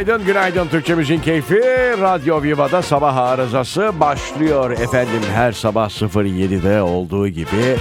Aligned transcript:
günaydın, 0.00 0.26
günaydın 0.26 0.68
Türkçemizin 0.68 1.18
keyfi. 1.20 1.60
Radyo 2.00 2.42
Viva'da 2.42 2.82
sabah 2.82 3.16
arızası 3.16 3.92
başlıyor 4.00 4.70
efendim. 4.70 5.22
Her 5.34 5.52
sabah 5.52 5.90
07'de 5.90 6.82
olduğu 6.82 7.28
gibi 7.28 7.76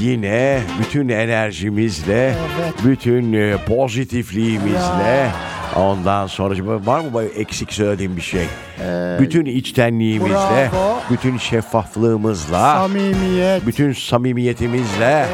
yine 0.00 0.60
bütün 0.80 1.08
enerjimizle, 1.08 2.24
Evet. 2.24 2.74
bütün 2.84 3.32
e, 3.32 3.56
pozitifliğimizle 3.68 5.30
ondan 5.76 6.26
sonra 6.26 6.54
var 6.86 7.00
mı 7.00 7.22
eksik 7.36 7.72
söylediğim 7.72 8.16
bir 8.16 8.22
şey? 8.22 8.46
bütün 9.20 9.44
içtenliğimizle, 9.44 10.70
bravo. 10.72 10.98
bütün 11.10 11.38
şeffaflığımızla, 11.38 12.74
Samimiyet. 12.76 13.66
bütün 13.66 13.92
samimiyetimizle 13.92 15.26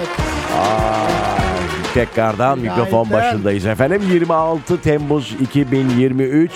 Aa, 0.61 1.30
tekrardan 1.95 2.59
mikrofon 2.59 3.11
başındayız 3.11 3.67
efendim. 3.67 4.03
26 4.13 4.81
Temmuz 4.81 5.37
2023 5.41 6.51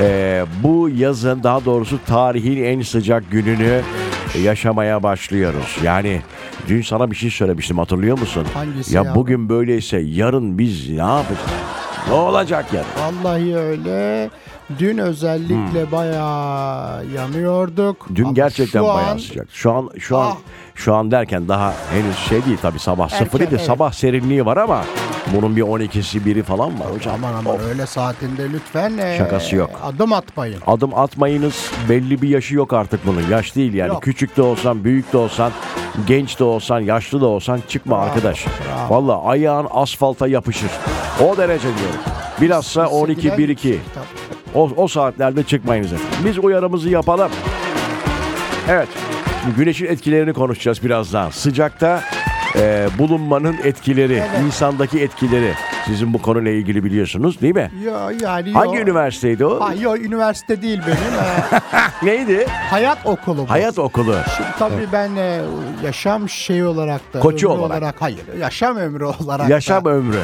Ee, 0.00 0.44
bu 0.62 0.88
yazın 0.96 1.42
daha 1.42 1.64
doğrusu 1.64 1.98
tarihin 2.06 2.64
en 2.64 2.82
sıcak 2.82 3.30
gününü 3.30 3.80
yaşamaya 4.42 5.02
başlıyoruz. 5.02 5.76
Yani 5.82 6.20
dün 6.68 6.82
sana 6.82 7.10
bir 7.10 7.16
şey 7.16 7.30
söylemiştim 7.30 7.78
hatırlıyor 7.78 8.18
musun? 8.18 8.46
Hangisi 8.54 8.96
ya 8.96 9.02
ya? 9.02 9.14
bugün 9.14 9.48
böyleyse 9.48 9.98
yarın 9.98 10.58
biz 10.58 10.88
ne 10.90 10.96
yapacağız? 10.96 11.50
Ne 12.08 12.14
olacak 12.14 12.66
yarın? 12.72 13.24
Vallahi 13.24 13.56
öyle. 13.56 14.30
Dün 14.78 14.98
özellikle 14.98 15.92
bayağı 15.92 17.06
yanıyorduk. 17.06 18.08
Hmm. 18.08 18.16
Dün 18.16 18.24
Ama 18.24 18.32
gerçekten 18.32 18.80
şu 18.80 18.86
bayağı 18.86 19.10
an 19.10 19.16
sıcak. 19.16 19.46
Şu 19.52 19.72
an 19.72 19.90
şu 19.98 20.18
an 20.18 20.26
Ah. 20.30 20.36
şu 20.74 20.94
an 20.94 21.10
derken 21.10 21.48
daha 21.48 21.74
henüz 21.92 22.16
şey 22.18 22.44
değil 22.44 22.58
tabii 22.62 22.78
sabah 22.78 23.04
Erken, 23.12 23.18
sıfır 23.24 23.38
değil 23.38 23.50
de 23.50 23.54
evet. 23.56 23.66
sabah 23.66 23.92
serinliği 23.92 24.46
var 24.46 24.56
ama 24.56 24.84
bunun 25.34 25.56
bir 25.56 25.62
12'si 25.62 26.24
biri 26.24 26.42
falan 26.42 26.80
var 26.80 26.86
hocam. 26.96 27.14
Aman 27.14 27.34
aman 27.34 27.60
öyle 27.68 27.86
saatinde 27.86 28.52
lütfen 28.52 28.98
e, 28.98 29.18
Şakası 29.18 29.56
yok. 29.56 29.70
adım 29.84 30.12
atmayın. 30.12 30.60
Adım 30.66 30.94
atmayınız 30.94 31.70
belli 31.88 32.22
bir 32.22 32.28
yaşı 32.28 32.54
yok 32.54 32.72
artık 32.72 33.06
bunun. 33.06 33.22
Yaş 33.30 33.56
değil 33.56 33.74
yani. 33.74 33.88
Yok. 33.88 34.02
Küçük 34.02 34.36
de 34.36 34.42
olsan, 34.42 34.84
büyük 34.84 35.12
de 35.12 35.16
olsan, 35.16 35.52
genç 36.06 36.38
de 36.38 36.44
olsan, 36.44 36.80
yaşlı 36.80 37.20
da 37.20 37.26
olsan 37.26 37.60
çıkma 37.68 37.96
Bravo, 37.96 38.04
arkadaş. 38.06 38.46
bravo. 38.46 38.94
Valla 38.94 39.24
ayağın 39.24 39.66
asfalta 39.70 40.28
yapışır. 40.28 40.70
O 41.20 41.36
derece 41.36 41.68
diyorum. 41.68 42.00
Bilhassa 42.40 42.86
12 42.88 43.38
1 43.38 43.48
2. 43.48 43.80
Tabii. 43.94 44.37
O, 44.58 44.70
o 44.76 44.88
saatlerde 44.88 45.42
çıkmayınız. 45.42 45.90
Biz 46.24 46.38
uyarımızı 46.38 46.88
yapalım. 46.88 47.30
Evet. 48.68 48.88
Şimdi 49.42 49.56
güneşin 49.56 49.86
etkilerini 49.86 50.32
konuşacağız 50.32 50.82
birazdan. 50.84 51.30
Sıcakta 51.30 52.00
e, 52.56 52.88
bulunmanın 52.98 53.56
etkileri, 53.64 54.12
Evet. 54.14 54.46
insandaki 54.46 55.00
etkileri. 55.02 55.52
Sizin 55.86 56.14
bu 56.14 56.22
konuyla 56.22 56.50
ilgili 56.50 56.84
biliyorsunuz 56.84 57.40
değil 57.40 57.54
mi? 57.54 57.70
Ya, 57.86 58.10
yani 58.22 58.52
Hangi 58.52 58.76
yo- 58.76 58.82
üniversiteydi 58.82 59.44
o? 59.44 59.60
Ha, 59.60 59.74
yo, 59.80 59.96
üniversite 59.96 60.62
değil 60.62 60.80
benim. 60.86 60.98
e, 60.98 62.06
Neydi? 62.06 62.46
hayat 62.70 62.98
okulu 63.04 63.38
bu. 63.38 63.50
Hayat 63.50 63.78
okulu. 63.78 64.14
Şimdi 64.36 64.48
tabii 64.58 64.86
ben 64.92 65.16
e, 65.16 65.40
yaşam 65.84 66.28
şeyi 66.28 66.64
olarak 66.64 67.14
da 67.14 67.20
Koçu 67.20 67.50
ömrü 67.50 67.60
olarak. 67.60 67.94
hayır 68.00 68.20
yaşam 68.40 68.76
ömrü 68.76 69.04
olarak 69.20 69.48
Yaşam 69.48 69.84
da 69.84 69.90
ömrü. 69.90 70.18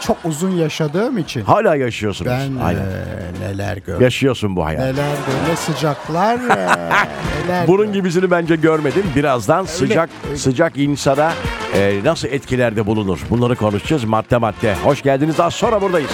Çok 0.00 0.16
uzun 0.24 0.50
yaşadığım 0.50 1.18
için 1.18 1.44
Hala 1.44 1.76
yaşıyorsunuz. 1.76 2.30
ben 2.30 2.64
Aynen. 2.64 2.80
e, 2.80 3.40
neler 3.40 3.76
gördüm. 3.76 4.02
Yaşıyorsun 4.02 4.56
bu 4.56 4.64
hayatı. 4.64 4.84
Neler 4.84 4.92
gördüm. 4.94 5.40
Ne 5.48 5.56
sıcaklar 5.56 6.34
e, 6.34 6.38
neler 7.46 7.66
Bunun 7.66 7.78
gördüm. 7.78 7.92
gibisini 7.92 8.30
bence 8.30 8.56
görmedim. 8.56 9.04
Birazdan 9.16 9.64
sıcak 9.64 10.10
öyle. 10.26 10.36
sıcak 10.36 10.76
insana 10.78 11.32
e, 11.74 12.00
nasıl 12.04 12.28
etkilerde 12.28 12.86
bulunur? 12.86 13.18
Bunları 13.30 13.56
konuşacağız 13.56 14.04
madde 14.04 14.36
madde. 14.36 14.74
Hoş 14.84 15.02
geldiniz. 15.02 15.40
Az 15.40 15.54
sonra 15.54 15.82
buradayız. 15.82 16.10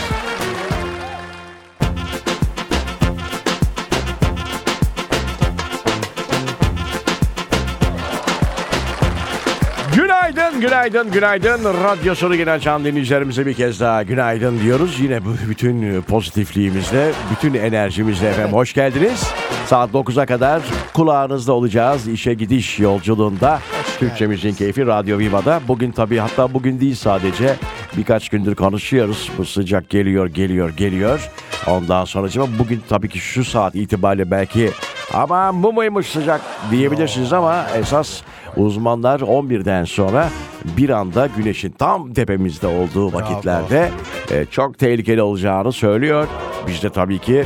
Günaydın, 10.63 11.11
günaydın. 11.11 11.65
Radyo 11.65 12.15
Soru 12.15 12.37
Genel 12.37 12.61
Çağın 12.61 12.85
dinleyicilerimize 12.85 13.47
bir 13.47 13.55
kez 13.55 13.81
daha 13.81 14.03
günaydın 14.03 14.61
diyoruz. 14.61 15.01
Yine 15.01 15.25
bu 15.25 15.29
bütün 15.49 16.03
pozitifliğimizle, 16.03 17.13
bütün 17.31 17.55
enerjimizle 17.55 18.29
efendim 18.29 18.53
hoş 18.53 18.75
geldiniz. 18.75 19.25
Saat 19.67 19.91
9'a 19.91 20.27
kadar 20.27 20.63
kulağınızda 20.95 21.53
olacağız 21.53 22.09
işe 22.09 22.35
gidiş 22.35 22.79
yolculuğunda. 22.79 23.61
Türkçemizin 23.99 24.53
keyfi 24.53 24.87
Radyo 24.87 25.19
Viva'da. 25.19 25.61
Bugün 25.69 25.93
tabii 25.93 26.19
hatta 26.19 26.55
bugün 26.55 26.81
değil 26.81 26.95
sadece 26.95 27.57
birkaç 27.97 28.29
gündür 28.29 28.55
konuşuyoruz. 28.55 29.31
Bu 29.39 29.45
sıcak 29.45 29.91
geliyor, 29.91 30.27
geliyor, 30.27 30.71
geliyor. 30.71 31.31
Ondan 31.67 32.05
sonra 32.05 32.29
bugün 32.59 32.83
tabii 32.89 33.09
ki 33.09 33.19
şu 33.19 33.45
saat 33.45 33.75
itibariyle 33.75 34.31
belki 34.31 34.71
aman 35.15 35.63
bu 35.63 35.73
muymuş 35.73 36.07
sıcak 36.07 36.41
diyebilirsiniz 36.71 37.33
ama 37.33 37.67
esas 37.77 38.23
uzmanlar 38.57 39.21
11'den 39.21 39.85
sonra 39.85 40.29
bir 40.77 40.91
anda 40.91 41.29
güneşin 41.37 41.71
tam 41.71 42.13
tepemizde 42.13 42.67
olduğu 42.67 43.13
vakitlerde 43.13 43.91
e, 44.31 44.45
çok 44.51 44.79
tehlikeli 44.79 45.23
olacağını 45.23 45.73
söylüyor. 45.73 46.27
Biz 46.67 46.83
de 46.83 46.91
tabii 46.91 47.19
ki 47.19 47.45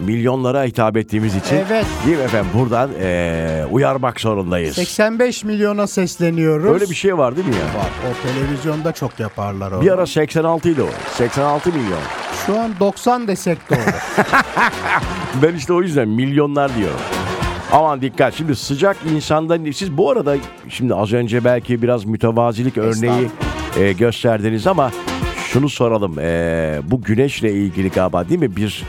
milyonlara 0.00 0.64
hitap 0.64 0.96
ettiğimiz 0.96 1.36
için 1.36 1.56
Evet. 1.56 1.86
değil 2.06 2.16
mi 2.18 2.22
efendim 2.24 2.50
buradan 2.54 2.90
e, 3.00 3.64
uyarmak 3.70 4.20
zorundayız. 4.20 4.74
85 4.76 5.44
milyona 5.44 5.86
sesleniyoruz. 5.86 6.72
Öyle 6.72 6.90
bir 6.90 6.94
şey 6.94 7.18
var 7.18 7.36
değil 7.36 7.48
mi 7.48 7.54
ya? 7.54 7.80
var. 7.80 7.90
O 8.10 8.28
televizyonda 8.28 8.92
çok 8.92 9.20
yaparlar 9.20 9.72
onu. 9.72 9.82
Bir 9.82 9.90
ara 9.90 10.06
86 10.06 10.68
idi 10.68 10.82
o. 10.82 10.88
86 11.14 11.68
milyon. 11.72 11.98
Şu 12.46 12.60
an 12.60 12.70
90 12.80 13.28
desek 13.28 13.70
de 13.70 13.74
olur. 13.74 13.82
Ben 15.42 15.54
işte 15.54 15.72
o 15.72 15.82
yüzden 15.82 16.08
milyonlar 16.08 16.76
diyorum. 16.76 17.00
Aman 17.72 18.02
dikkat 18.02 18.34
şimdi 18.34 18.56
sıcak 18.56 18.96
insanda 19.14 19.72
siz 19.72 19.96
bu 19.96 20.10
arada 20.10 20.36
şimdi 20.68 20.94
az 20.94 21.12
önce 21.12 21.44
belki 21.44 21.82
biraz 21.82 22.04
mütevazilik 22.04 22.78
örneği 22.78 23.28
e, 23.78 23.92
gösterdiniz 23.92 24.66
ama 24.66 24.90
şunu 25.52 25.68
soralım 25.68 26.18
e, 26.18 26.80
bu 26.84 27.02
güneşle 27.02 27.52
ilgili 27.52 27.90
galiba 27.90 28.28
değil 28.28 28.40
mi 28.40 28.56
bir 28.56 28.84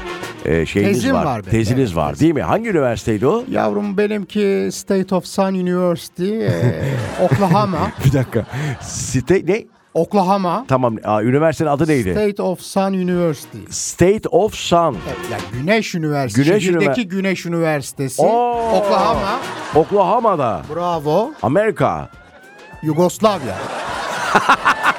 e, 0.45 0.65
şeyiniz 0.65 0.93
Tezim 0.97 1.15
var, 1.15 1.25
var 1.25 1.41
benim, 1.41 1.51
teziniz 1.51 1.89
evet, 1.89 1.95
var 1.95 2.09
tezim. 2.09 2.21
değil 2.21 2.33
mi 2.33 2.41
hangi 2.41 2.69
üniversiteydi 2.69 3.27
o? 3.27 3.43
Yavrum 3.51 3.97
benimki 3.97 4.69
State 4.71 5.15
of 5.15 5.25
Sun 5.25 5.53
University, 5.53 6.45
e, 6.45 6.73
Oklahoma. 7.21 7.91
Bir 8.05 8.13
dakika 8.13 8.45
site 8.81 9.41
ne? 9.45 9.65
Oklahoma. 9.93 10.65
Tamam 10.67 10.95
aa, 11.03 11.21
üniversitenin 11.23 11.69
adı 11.69 11.87
neydi? 11.87 12.11
State 12.11 12.41
of 12.43 12.61
Sun 12.61 12.81
University. 12.93 13.57
State 13.69 14.29
of 14.29 14.55
Sun. 14.55 14.97
Evet, 15.07 15.17
yani 15.31 15.41
Güneş 15.61 15.95
Üniversitesi. 15.95 16.49
Güneş 16.49 16.63
Şehirdeki 16.63 17.01
Ünivers- 17.01 17.03
Güneş 17.09 17.45
Üniversitesi. 17.45 18.21
Oo. 18.21 18.71
Oklahoma. 18.77 19.39
Oklahoma'da. 19.75 20.61
Bravo. 20.75 21.31
Amerika. 21.41 22.09
Yugoslavya. 22.83 23.55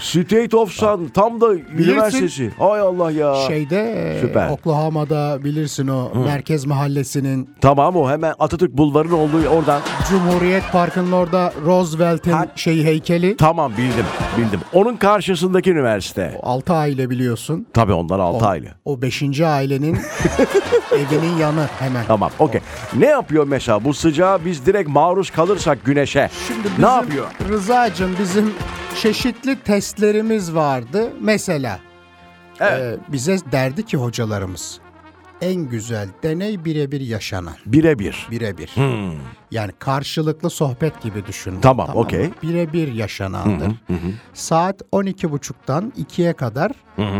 State 0.00 0.56
of 0.56 0.72
Sun 0.72 1.08
tam 1.14 1.40
da 1.40 1.54
üniversitesi. 1.54 2.50
Hay 2.58 2.80
Allah 2.80 3.10
ya. 3.10 3.34
Şeyde 3.48 3.80
e, 4.16 4.20
Süper. 4.20 4.50
Oklahoma'da 4.50 5.38
bilirsin 5.44 5.88
o 5.88 6.10
merkez 6.24 6.64
mahallesinin 6.64 7.50
Tamam 7.60 7.96
o 7.96 8.10
hemen 8.10 8.34
Atatürk 8.38 8.72
Bulvarı'nın 8.76 9.12
olduğu 9.12 9.48
oradan. 9.48 9.80
Cumhuriyet 10.10 10.62
Parkı'nın 10.72 11.12
orada 11.12 11.52
Roosevelt'in 11.66 12.32
Ha- 12.32 12.46
şeyi 12.56 12.84
heykeli. 12.84 13.36
Tamam 13.36 13.72
bildim 13.72 14.04
bildim. 14.38 14.60
Onun 14.72 14.96
karşısındaki 14.96 15.70
üniversite. 15.70 16.40
Altı 16.42 16.72
aile 16.72 17.10
biliyorsun. 17.10 17.66
Tabii 17.72 17.92
onlar 17.92 18.18
6 18.18 18.46
aylı. 18.46 18.66
O 18.84 19.02
beşinci 19.02 19.46
ailenin 19.46 19.98
evinin 20.92 21.36
yanı 21.38 21.66
hemen. 21.78 22.04
Tamam 22.06 22.30
okey. 22.38 22.60
Ne 22.96 23.06
yapıyor 23.06 23.44
mesela 23.46 23.84
bu 23.84 23.94
sıcağa 23.94 24.38
biz 24.44 24.66
direkt 24.66 24.88
maruz 24.88 25.30
kalırsak 25.30 25.84
güneşe? 25.84 26.30
Şimdi 26.48 26.68
ne 26.68 26.72
bizim 26.76 26.88
yapıyor? 26.88 27.26
Rıza'cığım 27.48 28.10
bizim 28.20 28.52
çeşitli 28.96 29.58
testlerimiz 29.60 30.54
vardı. 30.54 31.12
Mesela 31.20 31.80
Evet. 32.60 32.98
e, 33.08 33.12
bize 33.12 33.36
derdi 33.52 33.84
ki 33.86 33.96
hocalarımız 33.96 34.80
en 35.40 35.54
güzel 35.54 36.08
deney 36.22 36.64
birebir 36.64 37.00
yaşanan. 37.00 37.54
Birebir. 37.66 38.26
Birebir. 38.30 38.70
Yani 39.50 39.72
karşılıklı 39.78 40.50
sohbet 40.50 41.02
gibi 41.02 41.26
düşün. 41.26 41.52
Hmm. 41.52 41.60
Tamam, 41.60 41.88
mı? 41.88 41.94
okey. 41.94 42.30
Birebir 42.42 42.92
yaşanandır. 42.92 43.72
Saat 44.34 44.82
12.30'dan 44.92 45.92
2'ye 45.98 46.32
kadar 46.32 46.72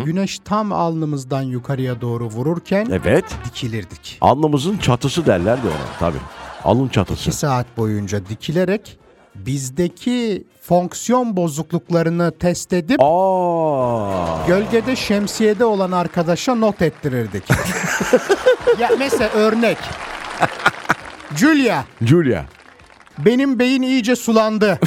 güneş 0.05 0.39
tam 0.39 0.73
alnımızdan 0.73 1.43
yukarıya 1.43 2.01
doğru 2.01 2.25
vururken 2.27 2.87
Evet. 2.91 3.25
dikilirdik. 3.45 4.19
Alnımızın 4.21 4.79
çatısı 4.79 5.27
derlerdi 5.27 5.67
ona 5.67 5.99
tabii. 5.99 6.19
Alın 6.65 6.89
çatısı. 6.89 7.31
2 7.31 7.33
saat 7.39 7.67
boyunca 7.77 8.27
dikilerek 8.27 8.99
bizdeki 9.35 10.44
fonksiyon 10.62 11.37
bozukluklarını 11.37 12.32
test 12.38 12.73
edip 12.73 13.00
Aa. 13.03 14.47
gölgede 14.47 14.97
şemsiyede 14.97 15.65
olan 15.65 15.93
arkadaşa 15.93 16.55
not 16.55 16.82
ettirirdik. 16.82 17.44
ya 18.79 18.91
mesela 18.99 19.31
örnek. 19.31 19.79
Julia, 21.37 21.85
Julia. 22.03 22.44
benim 23.19 23.59
beyin 23.59 23.82
iyice 23.82 24.17
sulandı. 24.17 24.79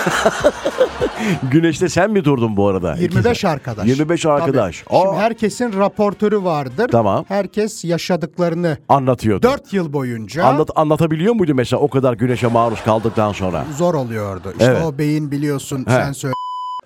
Güneşte 1.50 1.88
sen 1.88 2.10
mi 2.10 2.24
durdun 2.24 2.56
bu 2.56 2.68
arada? 2.68 2.94
25 2.96 3.38
İki- 3.38 3.48
arkadaş. 3.48 3.86
25 3.88 4.26
arkadaş. 4.26 4.84
Tabii. 4.88 4.98
Şimdi 5.02 5.16
herkesin 5.16 5.72
raportörü 5.78 6.44
vardır. 6.44 6.88
Tamam. 6.92 7.24
Herkes 7.28 7.84
yaşadıklarını 7.84 8.78
Anlatıyordu. 8.88 9.42
4 9.42 9.72
yıl 9.72 9.92
boyunca 9.92 10.44
Anlat, 10.44 10.70
anlatabiliyor 10.76 11.34
muydu 11.34 11.54
mesela 11.54 11.80
o 11.80 11.88
kadar 11.88 12.12
güneşe 12.14 12.46
maruz 12.46 12.82
kaldıktan 12.84 13.32
sonra? 13.32 13.64
zor 13.78 13.94
oluyordu. 13.94 14.50
İşte 14.52 14.64
Evet. 14.64 14.82
o 14.84 14.98
beyin 14.98 15.30
biliyorsun 15.30 15.78
He. 15.88 15.90
sen 15.90 16.12
söyle 16.12 16.34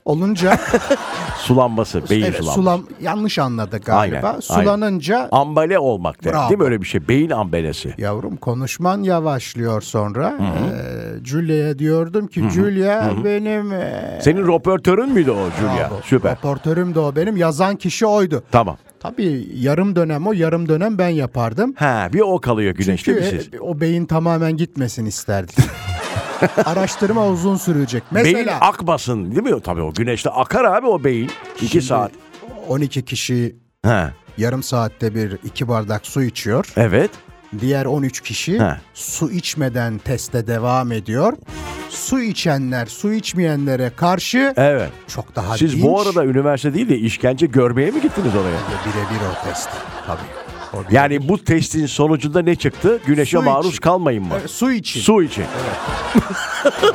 olunca 0.04 0.58
Sulanması, 1.38 2.02
beyin 2.10 2.22
evet, 2.24 2.34
sulanması. 2.36 2.54
sulam 2.60 2.82
yanlış 3.02 3.38
anladı 3.38 3.78
galiba. 3.78 4.26
Aynen, 4.28 4.40
Sulanınca 4.40 5.28
Ambale 5.32 5.78
olmak 5.78 6.24
de, 6.24 6.32
Bravo. 6.32 6.48
değil 6.48 6.58
mi 6.58 6.64
öyle 6.64 6.80
bir 6.80 6.86
şey? 6.86 7.08
Beyin 7.08 7.30
ambelesi. 7.30 7.94
Yavrum 7.98 8.36
konuşman 8.36 9.02
yavaşlıyor 9.02 9.82
sonra. 9.82 10.34
Ee, 10.40 11.24
Julia'ya 11.24 11.78
diyordum 11.78 12.26
ki 12.26 12.44
Julia 12.54 13.24
benim 13.24 13.72
e, 13.72 14.18
Senin 14.22 14.46
röportörün 14.46 15.08
müydü 15.12 15.30
o 15.30 15.50
Julia? 15.60 15.90
bravo, 15.90 16.00
Süper. 16.04 16.32
Raportörüm 16.32 16.94
de 16.94 17.00
o 17.00 17.16
benim. 17.16 17.36
Yazan 17.36 17.76
kişi 17.76 18.06
oydu. 18.06 18.42
Tamam. 18.52 18.76
Tabii 19.00 19.48
yarım 19.54 19.96
dönem 19.96 20.26
o, 20.26 20.32
yarım 20.32 20.68
dönem 20.68 20.98
ben 20.98 21.08
yapardım. 21.08 21.74
Ha, 21.78 22.08
bir 22.12 22.20
o 22.20 22.40
kalıyor 22.40 22.74
güneşte 22.74 23.04
Çünkü 23.14 23.20
bir 23.20 23.38
siz. 23.42 23.54
e, 23.54 23.60
o 23.60 23.80
beyin 23.80 24.06
tamamen 24.06 24.56
gitmesin 24.56 25.04
isterdik. 25.06 25.56
Araştırma 26.64 27.26
uzun 27.28 27.56
sürecek. 27.56 28.02
Beyin 28.14 28.36
Mesela 28.38 28.60
akmasın 28.60 29.30
değil 29.30 29.42
mi? 29.54 29.62
Tabii 29.62 29.82
o 29.82 29.92
güneşte 29.94 30.30
akar 30.30 30.64
abi 30.64 30.86
o 30.86 31.04
beyin. 31.04 31.30
İki 31.56 31.66
şimdi 31.68 31.84
saat. 31.84 32.12
12 32.68 33.04
kişi 33.04 33.56
Ha, 33.84 34.12
yarım 34.38 34.62
saatte 34.62 35.14
bir 35.14 35.38
iki 35.44 35.68
bardak 35.68 36.06
su 36.06 36.22
içiyor. 36.22 36.72
evet. 36.76 37.10
Diğer 37.60 37.84
13 37.84 38.20
kişi 38.20 38.60
He. 38.60 38.76
su 38.94 39.30
içmeden 39.30 39.98
teste 39.98 40.46
devam 40.46 40.92
ediyor. 40.92 41.32
Su 41.90 42.20
içenler 42.20 42.86
su 42.86 43.12
içmeyenlere 43.12 43.90
karşı 43.96 44.52
Evet. 44.56 44.90
çok 45.08 45.36
daha 45.36 45.56
Siz 45.56 45.72
dinç. 45.72 45.82
bu 45.82 46.00
arada 46.00 46.24
üniversite 46.24 46.74
değil 46.74 46.88
de 46.88 46.98
işkence 46.98 47.46
görmeye 47.46 47.90
mi 47.90 48.00
gittiniz 48.02 48.32
oraya? 48.34 48.58
birebir 48.86 49.24
o 49.30 49.48
test. 49.48 49.68
Tabii. 50.06 50.43
Yani 50.90 51.28
bu 51.28 51.44
testin 51.44 51.86
sonucunda 51.86 52.42
ne 52.42 52.54
çıktı? 52.54 53.00
Güneşe 53.06 53.36
Su 53.36 53.42
maruz 53.42 53.70
için. 53.70 53.80
kalmayın 53.80 54.22
mı? 54.22 54.34
E, 54.44 54.48
su 54.48 54.72
için. 54.72 55.00
Su 55.00 55.22
için. 55.22 55.44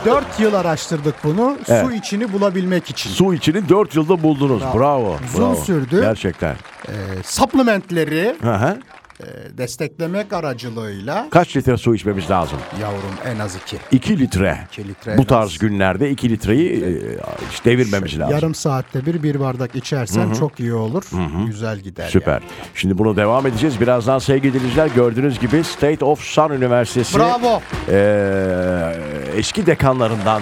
4 0.05 0.39
yıl 0.39 0.53
araştırdık 0.53 1.15
bunu. 1.23 1.57
Evet. 1.67 1.85
Su 1.85 1.91
içini 1.91 2.33
bulabilmek 2.33 2.89
için. 2.89 3.09
Su 3.09 3.33
içini 3.33 3.69
4 3.69 3.95
yılda 3.95 4.23
buldunuz. 4.23 4.61
Bravo. 4.61 4.79
Bravo. 4.79 5.15
Uzun 5.33 5.41
bravo. 5.53 5.55
sürdü. 5.55 6.01
Gerçekten. 6.01 6.55
E, 6.87 6.93
supplementleri 7.23 8.35
Hı 8.41 8.55
hı. 8.55 8.77
E, 9.19 9.57
desteklemek 9.57 10.33
aracılığıyla 10.33 11.27
Kaç 11.31 11.57
litre 11.57 11.77
su 11.77 11.95
içmemiz 11.95 12.29
lazım? 12.29 12.59
yavrum 12.81 13.15
en 13.35 13.39
az 13.39 13.55
2. 13.55 13.77
2 13.91 14.19
litre. 14.19 14.57
2 14.71 14.87
litre 14.87 15.17
Bu 15.17 15.21
en 15.21 15.25
tarz 15.27 15.45
az. 15.49 15.57
günlerde 15.57 16.09
2 16.09 16.29
litreyi 16.29 16.83
e, 16.83 17.17
hiç 17.51 17.65
devirmemiz 17.65 18.19
lazım. 18.19 18.35
Yarım 18.35 18.55
saatte 18.55 19.05
bir 19.05 19.23
bir 19.23 19.39
bardak 19.39 19.75
içersen 19.75 20.33
çok 20.33 20.59
iyi 20.59 20.73
olur. 20.73 21.03
Güzel 21.47 21.79
gider. 21.79 22.07
Süper. 22.09 22.41
Şimdi 22.75 22.97
bunu 22.97 23.15
devam 23.15 23.47
edeceğiz. 23.47 23.81
Birazdan 23.81 24.19
sevgili 24.19 24.53
dinleyiciler 24.53 24.87
gördüğünüz 24.87 25.39
gibi 25.39 25.63
State 25.63 26.05
of 26.05 26.19
Sun 26.21 26.49
Üniversitesi 26.51 27.17
Bravo. 27.17 27.61
e, 27.89 28.95
eski 29.35 29.65
dekanlarından 29.65 30.41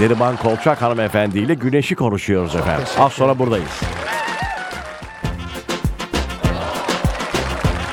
Neriman 0.00 0.36
Kolçak 0.36 0.82
hanımefendi 0.82 1.38
ile 1.38 1.54
güneşi 1.54 1.94
konuşuyoruz 1.94 2.56
efendim. 2.56 2.86
Az 2.98 3.12
sonra 3.12 3.38
buradayız. 3.38 3.80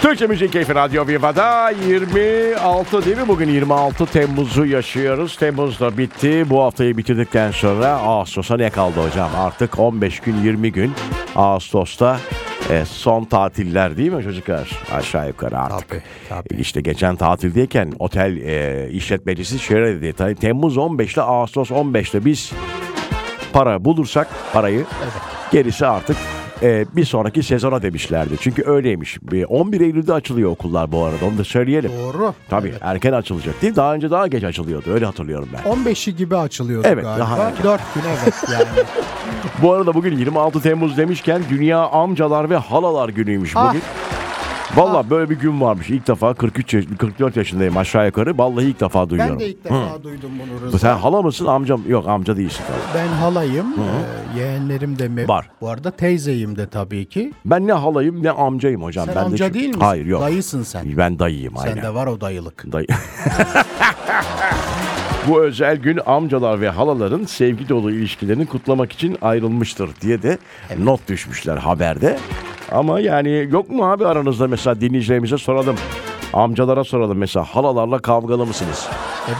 Türkçe 0.06 0.28
Müzik 0.28 0.54
Keyfi 0.54 0.76
Radyo 0.76 1.08
Viva'da 1.08 1.70
26 1.70 3.06
değil 3.06 3.18
mi? 3.18 3.28
Bugün 3.28 3.50
26 3.50 4.06
Temmuz'u 4.06 4.66
yaşıyoruz. 4.66 5.38
Temmuz 5.38 5.80
da 5.80 5.98
bitti. 5.98 6.50
Bu 6.50 6.64
haftayı 6.64 6.98
bitirdikten 6.98 7.52
sonra 7.52 7.88
Ağustos'a 7.88 8.58
ne 8.58 8.70
kaldı 8.70 9.00
hocam? 9.08 9.30
Artık 9.38 9.80
15 9.80 10.20
gün 10.20 10.44
20 10.44 10.72
gün 10.72 10.94
Ağustos'ta 11.36 12.20
e, 12.70 12.86
son 12.86 13.24
tatiller 13.26 13.98
değil 13.98 14.12
mi 14.12 14.24
çocuklar? 14.24 14.72
Aşağı 14.92 15.28
yukarı 15.28 15.60
artık. 15.60 15.90
Tabii, 15.90 16.02
tabii. 16.30 16.62
İşte 16.62 16.82
geçen 16.82 17.16
tatildeyken 17.16 17.94
otel 18.00 18.38
e, 18.38 18.90
işletmecisi 18.92 19.60
şöyle 19.60 20.02
dedi. 20.02 20.36
Temmuz 20.36 20.78
15 20.78 21.14
ile 21.14 21.22
Ağustos 21.22 21.72
15'te 21.72 22.26
biz 22.26 22.52
para 23.54 23.86
bulursak 23.86 24.28
parayı 24.54 24.86
gerisi 25.52 25.86
artık 25.86 26.18
e, 26.62 26.86
bir 26.96 27.06
sonraki 27.06 27.44
sezona 27.44 27.82
demişlerdi. 27.82 28.36
Çünkü 28.40 28.64
öyleymiş. 28.66 29.18
Bir 29.22 29.44
11 29.44 29.82
Eylül'de 29.82 30.14
açılıyor 30.14 30.50
okullar 30.52 30.92
bu 30.92 31.04
arada 31.04 31.26
onu 31.26 31.38
da 31.38 31.44
söyleyelim. 31.44 31.92
Doğru. 32.04 32.34
Tabii 32.50 32.74
erken 32.82 33.14
açılacak 33.14 33.62
değil 33.62 33.76
Daha 33.76 33.94
önce 33.94 34.12
daha 34.12 34.28
geç 34.28 34.44
açılıyordu 34.44 34.92
öyle 34.94 35.06
hatırlıyorum 35.06 35.50
ben. 35.54 35.72
15'i 35.72 36.16
gibi 36.16 36.38
açılıyordu 36.38 36.88
Evet, 36.92 37.04
galiba. 37.04 37.20
daha 37.26 37.38
erken. 37.44 37.64
4 37.64 37.82
gün 37.96 38.02
evet 38.24 38.34
yani. 38.54 38.66
Bu 39.62 39.74
arada 39.74 39.94
bugün 39.94 40.18
26 40.18 40.62
Temmuz 40.62 40.98
demişken 40.98 41.42
Dünya 41.50 41.80
Amcalar 41.80 42.50
ve 42.50 42.56
Halalar 42.56 43.10
Günü'ymüş 43.10 43.54
Ah. 43.56 43.74
Valla 44.76 45.10
böyle 45.10 45.30
bir 45.30 45.36
gün 45.40 45.62
varmış. 45.62 45.90
İlk 45.90 46.08
defa 46.08 46.34
43 46.34 46.74
yaş- 46.74 46.86
44 47.00 47.38
yaşındayım 47.38 47.78
aşağı 47.78 48.06
yukarı. 48.06 48.38
Vallahi 48.38 48.66
ilk 48.66 48.80
defa 48.80 49.10
duyuyorum. 49.10 49.34
ben 49.34 49.40
de 49.40 49.50
ilk 49.50 49.64
defa 49.64 50.04
duydum 50.04 50.32
bunu 50.40 50.68
Rıza. 50.68 50.80
Sen 50.80 50.96
hala 50.98 51.22
mısın 51.22 51.46
amcam? 51.46 51.82
Yok 51.88 52.08
amca 52.08 52.38
değilsin 52.38 52.64
tabii. 52.68 53.02
Ben 53.04 53.08
halayım. 53.08 53.66
Ee, 54.36 54.40
yeğenlerim 54.40 55.00
de 55.00 55.08
mi? 55.08 55.28
Var. 55.28 55.50
Bu 55.62 55.70
arada 55.70 55.92
teyzeyim 55.92 56.56
de 56.56 56.68
tabii 56.70 57.06
ki. 57.06 57.34
Ben 57.46 57.68
ne 57.68 57.74
halayım 57.74 58.24
ne 58.24 58.32
amcayım 58.32 58.84
hocam. 58.84 59.06
Sen 59.06 59.16
ben 59.16 59.22
de 59.22 59.26
amca 59.26 59.48
şu- 59.48 59.54
değil 59.54 59.68
misin? 59.68 59.82
Hayır 59.82 60.06
yok. 60.06 60.22
Dayısın 60.22 60.64
sen. 60.64 60.98
Ben 60.98 61.20
dayıyım 61.20 61.58
aynen. 61.58 61.74
Sende 61.74 61.94
var 61.94 62.08
o 62.08 62.22
dayılık. 62.22 62.72
Dayı. 62.72 62.88
Bu 65.28 65.42
özel 65.44 65.78
gün 65.78 66.00
amcalar 66.06 66.62
ve 66.62 66.70
halaların 66.70 67.24
sevgi 67.26 67.70
dolu 67.70 67.92
ilişkilerini 67.92 68.46
kutlamak 68.46 68.92
için 68.92 69.18
ayrılmıştır 69.22 69.90
diye 70.02 70.22
de 70.24 70.38
not 70.80 71.08
düşmüşler 71.08 71.58
haberde. 71.58 72.18
Ama 72.72 73.00
yani 73.00 73.48
yok 73.52 73.70
mu 73.70 73.92
abi 73.92 74.08
aranızda 74.08 74.48
mesela 74.48 74.82
dinleyicilerimize 74.82 75.38
soralım. 75.38 75.76
Amcalara 76.34 76.84
soralım 76.84 77.18
mesela 77.18 77.46
halalarla 77.46 78.00
kavgalı 78.00 78.46
mısınız? 78.46 78.88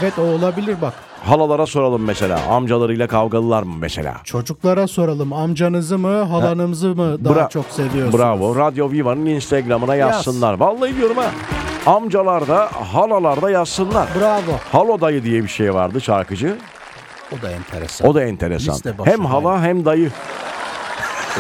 Evet 0.02 0.20
o 0.20 0.22
olabilir 0.22 0.76
bak. 0.82 0.94
Halalara 1.24 1.66
soralım 1.66 2.04
mesela 2.04 2.40
amcalarıyla 2.50 3.08
kavgalılar 3.08 3.64
mı 3.64 3.76
mesela? 3.80 4.16
Çocuklara 4.24 4.88
soralım 4.88 5.34
amcanızı 5.34 5.98
mı 5.98 6.22
halanızı 6.22 6.96
mı 6.96 7.26
daha 7.26 7.34
Bra- 7.34 7.50
çok 7.50 7.66
seviyorsunuz? 7.66 8.20
Bravo. 8.20 8.56
Radyo 8.56 8.92
Viva'nın 8.92 9.26
Instagram'ına 9.26 9.96
yazsınlar. 9.96 10.54
Vallahi 10.54 10.98
diyorum 10.98 11.18
ha. 11.18 11.32
Amcalar 11.86 12.48
da 12.48 12.70
halalar 12.94 13.42
da 13.42 13.50
yazsınlar. 13.52 14.08
Bravo. 14.20 14.60
Halo 14.72 15.02
dayı 15.02 15.24
diye 15.24 15.44
bir 15.44 15.48
şey 15.48 15.74
vardı 15.74 16.02
şarkıcı. 16.02 16.58
O 17.40 17.42
da 17.42 17.52
enteresan. 17.52 18.08
O 18.08 18.16
da 18.16 18.24
enteresan. 18.24 18.76
Hem 19.06 19.26
hala 19.26 19.62
hem 19.64 19.86
dayı. 19.86 20.12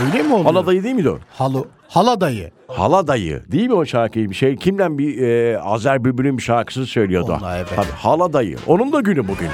Öyle 0.05 0.23
mi 0.23 0.33
oluyor? 0.33 0.45
Hala 0.53 0.65
dayı 0.65 0.83
değil 0.83 0.95
miydi 0.95 1.09
o? 1.09 1.17
Halı, 1.37 1.65
hala 1.87 2.21
dayı. 2.21 2.51
Hala 2.67 3.07
dayı. 3.07 3.43
Değil 3.51 3.67
mi 3.67 3.73
o 3.73 3.85
şarkıyı? 3.85 4.29
Bir 4.29 4.35
şey 4.35 4.55
kimden 4.55 4.97
bir 4.97 5.21
e, 5.21 5.59
Azer 5.59 6.03
Bülbül'ün 6.05 6.37
bir 6.37 6.43
şarkısını 6.43 6.85
söylüyordu. 6.85 7.31
Onunla, 7.33 7.57
evet. 7.57 7.67
Tabii, 7.75 7.85
hala 7.97 8.33
dayı. 8.33 8.57
Onun 8.67 8.93
da 8.93 8.99
günü 8.99 9.27
bugün. 9.27 9.49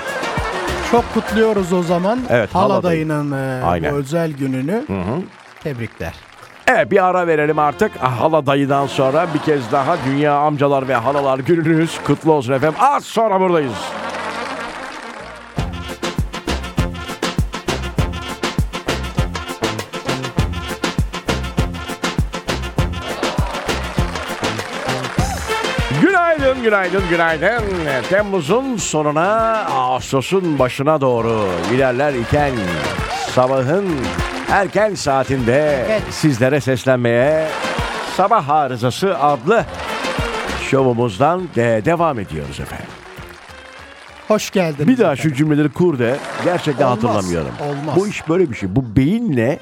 Çok 0.91 1.13
kutluyoruz 1.13 1.73
o 1.73 1.83
zaman. 1.83 2.19
Evet, 2.29 2.55
hala, 2.55 2.63
hala 2.73 2.83
dayı. 2.83 3.09
dayının 3.09 3.31
e, 3.31 3.63
Aynen. 3.63 3.93
özel 3.93 4.31
gününü. 4.31 4.85
Tebrikler. 5.63 6.13
Evet 6.67 6.91
bir 6.91 7.05
ara 7.05 7.27
verelim 7.27 7.59
artık. 7.59 7.91
Ah, 8.01 8.19
Hala 8.21 8.45
dayıdan 8.45 8.87
sonra 8.87 9.27
bir 9.33 9.39
kez 9.39 9.71
daha 9.71 9.97
Dünya 10.05 10.33
Amcalar 10.35 10.87
ve 10.87 10.95
Halalar 10.95 11.39
gününüz 11.39 11.99
kutlu 12.03 12.31
olsun 12.31 12.53
efendim. 12.53 12.75
Az 12.79 13.05
sonra 13.05 13.39
buradayız. 13.39 13.71
Günaydın, 26.63 27.03
günaydın, 27.09 27.63
günaydın. 27.79 28.07
Temmuz'un 28.09 28.77
sonuna, 28.77 29.65
Ağustos'un 29.65 30.59
başına 30.59 31.01
doğru 31.01 31.45
ilerler 31.73 32.13
iken 32.13 32.51
sabahın 33.35 33.85
erken 34.49 34.95
saatinde 34.95 35.85
Evet. 35.89 36.01
sizlere 36.09 36.61
seslenmeye 36.61 37.47
Sabah 38.17 38.49
Arızası 38.49 39.19
adlı 39.19 39.65
şovumuzdan 40.69 41.41
de 41.55 41.81
devam 41.85 42.19
ediyoruz 42.19 42.59
efendim. 42.59 42.85
Hoş 44.27 44.49
geldiniz. 44.51 44.87
Bir 44.87 44.97
daha 44.97 45.13
efendim. 45.13 45.31
şu 45.31 45.37
cümleleri 45.37 45.69
kur 45.69 45.99
de 45.99 46.15
gerçekten 46.43 46.85
Olmaz, 46.85 47.03
hatırlamıyorum. 47.03 47.51
olmaz. 47.69 47.95
Bu 47.95 48.07
iş 48.07 48.29
böyle 48.29 48.49
bir 48.49 48.55
şey. 48.55 48.75
Bu 48.75 48.95
beyinle 48.95 49.59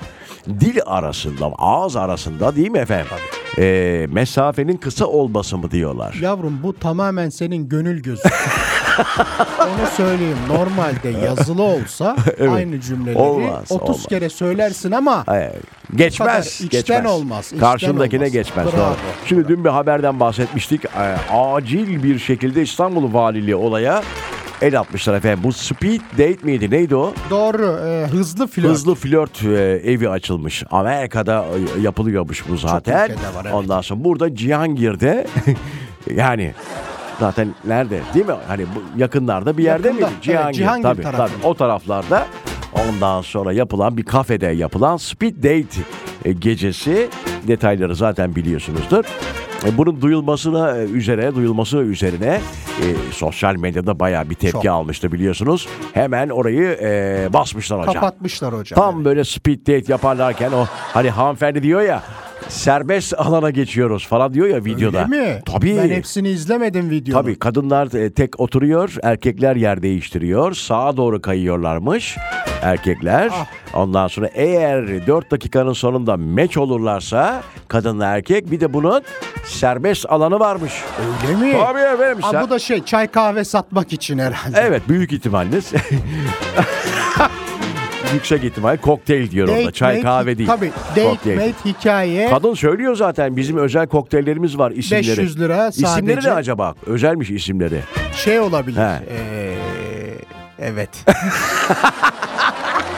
dil 0.59 0.79
arasında, 0.85 1.45
ağız 1.57 1.95
arasında 1.95 2.55
değil 2.55 2.69
mi 2.71 2.77
efendim? 2.79 3.07
Ee, 3.57 4.07
mesafenin 4.11 4.77
kısa 4.77 5.05
olması 5.05 5.57
mı 5.57 5.71
diyorlar? 5.71 6.13
Yavrum 6.21 6.59
bu 6.63 6.73
tamamen 6.79 7.29
senin 7.29 7.69
gönül 7.69 8.03
gözü. 8.03 8.21
Onu 9.59 9.87
söyleyeyim. 9.97 10.37
Normalde 10.49 11.09
yazılı 11.25 11.63
olsa 11.63 12.15
aynı 12.51 12.81
cümleleri 12.81 13.17
Olmaz, 13.17 13.63
30 13.71 13.89
olmaz. 13.89 14.05
kere 14.07 14.29
söylersin 14.29 14.91
ama 14.91 15.23
Hayır, 15.25 15.51
geçmez. 15.95 16.27
kadar 16.27 16.41
içten 16.43 16.69
geçmez. 16.69 17.05
olmaz, 17.05 17.45
içten 17.45 17.59
Karşındakine 17.59 18.19
olmaz. 18.19 18.31
geçmez. 18.33 18.65
Bravo. 18.67 18.77
Doğru. 18.77 18.95
Şimdi 19.25 19.47
dün 19.47 19.63
bir 19.65 19.69
haberden 19.69 20.19
bahsetmiştik. 20.19 20.85
Ee, 20.85 21.33
acil 21.33 22.03
bir 22.03 22.19
şekilde 22.19 22.61
İstanbul 22.61 23.13
Valiliği 23.13 23.55
olaya 23.55 24.03
el 24.61 24.79
atmışlar 24.79 25.13
efendim. 25.13 25.39
Bu 25.43 25.53
speed 25.53 26.01
date 26.11 26.37
miydi? 26.43 26.71
Neydi 26.71 26.95
o? 26.95 27.13
Doğru. 27.29 27.79
e, 27.87 28.07
hızlı 28.07 28.47
flört. 28.47 28.67
Hızlı 28.71 28.95
flört 28.95 29.43
e, 29.43 29.47
evi 29.91 30.09
açılmış. 30.09 30.63
Amerika'da 30.71 31.45
e, 31.77 31.81
yapılıyormuş 31.81 32.43
bu 32.49 32.57
zaten. 32.57 33.03
ülkede 33.09 33.17
var, 33.35 33.41
evet. 33.43 33.53
Ondan 33.53 33.81
sonra 33.81 34.03
burada 34.03 34.35
Cihangir'de 34.35 35.27
yani 36.15 36.53
zaten 37.19 37.47
nerede 37.67 38.01
değil 38.13 38.25
mi? 38.25 38.33
Hani 38.47 38.65
bu 38.65 38.99
yakınlarda 38.99 39.57
bir 39.57 39.63
yerde 39.63 39.87
Yakında, 39.87 40.05
miydi? 40.07 40.13
evet, 40.13 40.23
Cihangir. 40.23 40.57
Cihangir 40.57 40.83
tabii, 40.83 41.01
tarafında. 41.01 41.27
tabii. 41.27 41.47
O 41.47 41.53
taraflarda 41.53 42.27
ondan 42.73 43.21
sonra 43.21 43.53
yapılan 43.53 43.97
bir 43.97 44.03
kafede 44.03 44.47
yapılan 44.47 44.97
speed 44.97 45.37
date 45.37 45.81
e, 46.25 46.31
gecesi 46.31 47.09
detayları 47.47 47.95
zaten 47.95 48.35
biliyorsunuzdur. 48.35 49.05
E, 49.65 49.77
Bunun 49.77 50.01
duyulmasına 50.01 50.77
e, 50.77 50.83
üzere, 50.83 51.35
duyulması 51.35 51.77
üzerine 51.77 52.41
e, 52.81 52.85
sosyal 53.11 53.55
medyada 53.55 53.99
bayağı 53.99 54.29
bir 54.29 54.35
tepki 54.35 54.51
Çok. 54.51 54.65
almıştı 54.65 55.11
biliyorsunuz. 55.11 55.67
Hemen 55.93 56.29
orayı 56.29 56.77
e, 56.81 57.27
basmışlar 57.33 57.79
hocam. 57.79 57.93
Kapatmışlar 57.93 58.53
hocam. 58.53 58.75
Tam 58.75 59.05
böyle 59.05 59.23
speed 59.23 59.59
date 59.59 59.83
yaparlarken 59.87 60.51
o 60.51 60.65
hani 60.69 61.09
hanımefendi 61.09 61.63
diyor 61.63 61.81
ya 61.81 62.03
serbest 62.47 63.13
alana 63.19 63.49
geçiyoruz 63.49 64.07
falan 64.07 64.33
diyor 64.33 64.47
ya 64.47 64.65
videoda. 64.65 65.05
Öyle 65.13 65.33
mi? 65.33 65.41
Tabii. 65.45 65.77
Ben 65.77 65.89
hepsini 65.89 66.29
izlemedim 66.29 66.89
videonun. 66.89 67.21
Tabii 67.21 67.39
kadınlar 67.39 67.93
e, 67.93 68.13
tek 68.13 68.39
oturuyor, 68.39 68.95
erkekler 69.03 69.55
yer 69.55 69.81
değiştiriyor. 69.81 70.53
Sağa 70.53 70.97
doğru 70.97 71.21
kayıyorlarmış 71.21 72.17
erkekler. 72.61 73.29
Ah. 73.33 73.45
Ondan 73.73 74.07
sonra 74.07 74.29
eğer 74.33 75.07
4 75.07 75.31
dakikanın 75.31 75.73
sonunda 75.73 76.17
meç 76.17 76.57
olurlarsa 76.57 77.41
kadınla 77.67 78.05
erkek 78.05 78.51
bir 78.51 78.59
de 78.59 78.73
bunun 78.73 79.01
serbest 79.45 80.05
alanı 80.09 80.39
varmış. 80.39 80.73
Öyle 81.27 81.35
mi? 81.35 81.57
Tabii 81.67 81.79
efendim. 81.79 82.23
Aa, 82.25 82.31
sen- 82.31 82.43
bu 82.43 82.49
da 82.49 82.59
şey 82.59 82.83
çay 82.85 83.07
kahve 83.07 83.43
satmak 83.43 83.93
için 83.93 84.19
herhalde. 84.19 84.59
Evet 84.61 84.81
büyük 84.89 85.11
ihtimalle. 85.13 85.59
Yüksek 88.13 88.43
ihtimal 88.43 88.77
kokteyl 88.77 89.31
diyor 89.31 89.47
orada. 89.47 89.61
Date 89.61 89.71
Çay 89.71 89.95
mate- 89.95 90.01
kahve 90.01 90.37
değil. 90.37 90.49
Tabii. 90.49 90.71
Date 90.91 91.03
Kokteyl. 91.03 91.35
mate 91.35 91.53
hikaye. 91.65 92.29
Kadın 92.29 92.53
söylüyor 92.53 92.95
zaten 92.95 93.35
bizim 93.37 93.57
özel 93.57 93.87
kokteyllerimiz 93.87 94.57
var 94.57 94.71
isimleri. 94.71 95.07
500 95.07 95.39
lira 95.39 95.67
İsimleri 95.67 96.13
sadece. 96.15 96.29
ne 96.29 96.33
acaba? 96.33 96.75
Özelmiş 96.85 97.29
isimleri. 97.29 97.81
Şey 98.15 98.39
olabilir. 98.39 98.77
He. 98.77 98.99
Ee, 99.09 99.55
evet. 100.59 100.89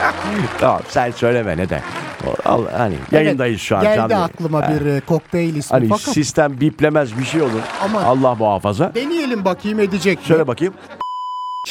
Tamam 0.60 0.80
sen 0.88 1.10
söyleme 1.10 1.56
neden. 1.56 1.80
O- 2.26 2.48
al- 2.50 2.66
Hani 2.76 2.94
yayındayız 3.12 3.60
şu 3.60 3.76
an. 3.76 3.82
Geldi 3.82 3.96
canlı. 4.10 4.24
aklıma 4.24 4.62
bir 4.68 4.86
e, 4.86 5.00
kokteyl 5.00 5.54
ismi 5.56 5.74
Hani 5.74 5.88
fakat 5.88 6.02
sistem 6.14 6.60
biplemez 6.60 7.18
bir 7.18 7.24
şey 7.24 7.42
olur. 7.42 7.60
Ama- 7.84 8.02
Allah 8.02 8.34
muhafaza. 8.34 8.94
deneyelim 8.94 9.44
bakayım 9.44 9.80
edecek 9.80 10.18
mi? 10.18 10.24
Söyle 10.24 10.46
bakayım. 10.46 10.74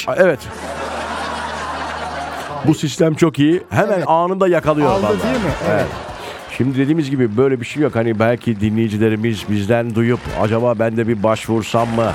Aa, 0.08 0.16
Evet. 0.18 0.40
Bu 2.68 2.74
sistem 2.76 3.14
çok 3.16 3.40
iyi. 3.40 3.64
Hemen 3.70 3.94
Evet. 3.94 4.04
anında 4.08 4.48
yakalıyor. 4.48 4.90
Aldı 4.92 5.04
vallahi. 5.04 5.24
değil 5.24 5.36
mi? 5.36 5.52
Evet. 5.72 5.86
Şimdi 6.58 6.78
dediğimiz 6.78 7.10
gibi 7.10 7.38
böyle 7.38 7.60
bir 7.62 7.66
şey 7.66 7.84
yok. 7.84 7.96
Hani 7.96 8.20
belki 8.20 8.62
dinleyicilerimiz 8.62 9.50
bizden 9.50 9.96
duyup 9.96 10.20
acaba 10.42 10.80
ben 10.80 10.98
de 10.98 11.08
bir 11.08 11.24
başvursam 11.24 11.90
mı? 11.90 12.12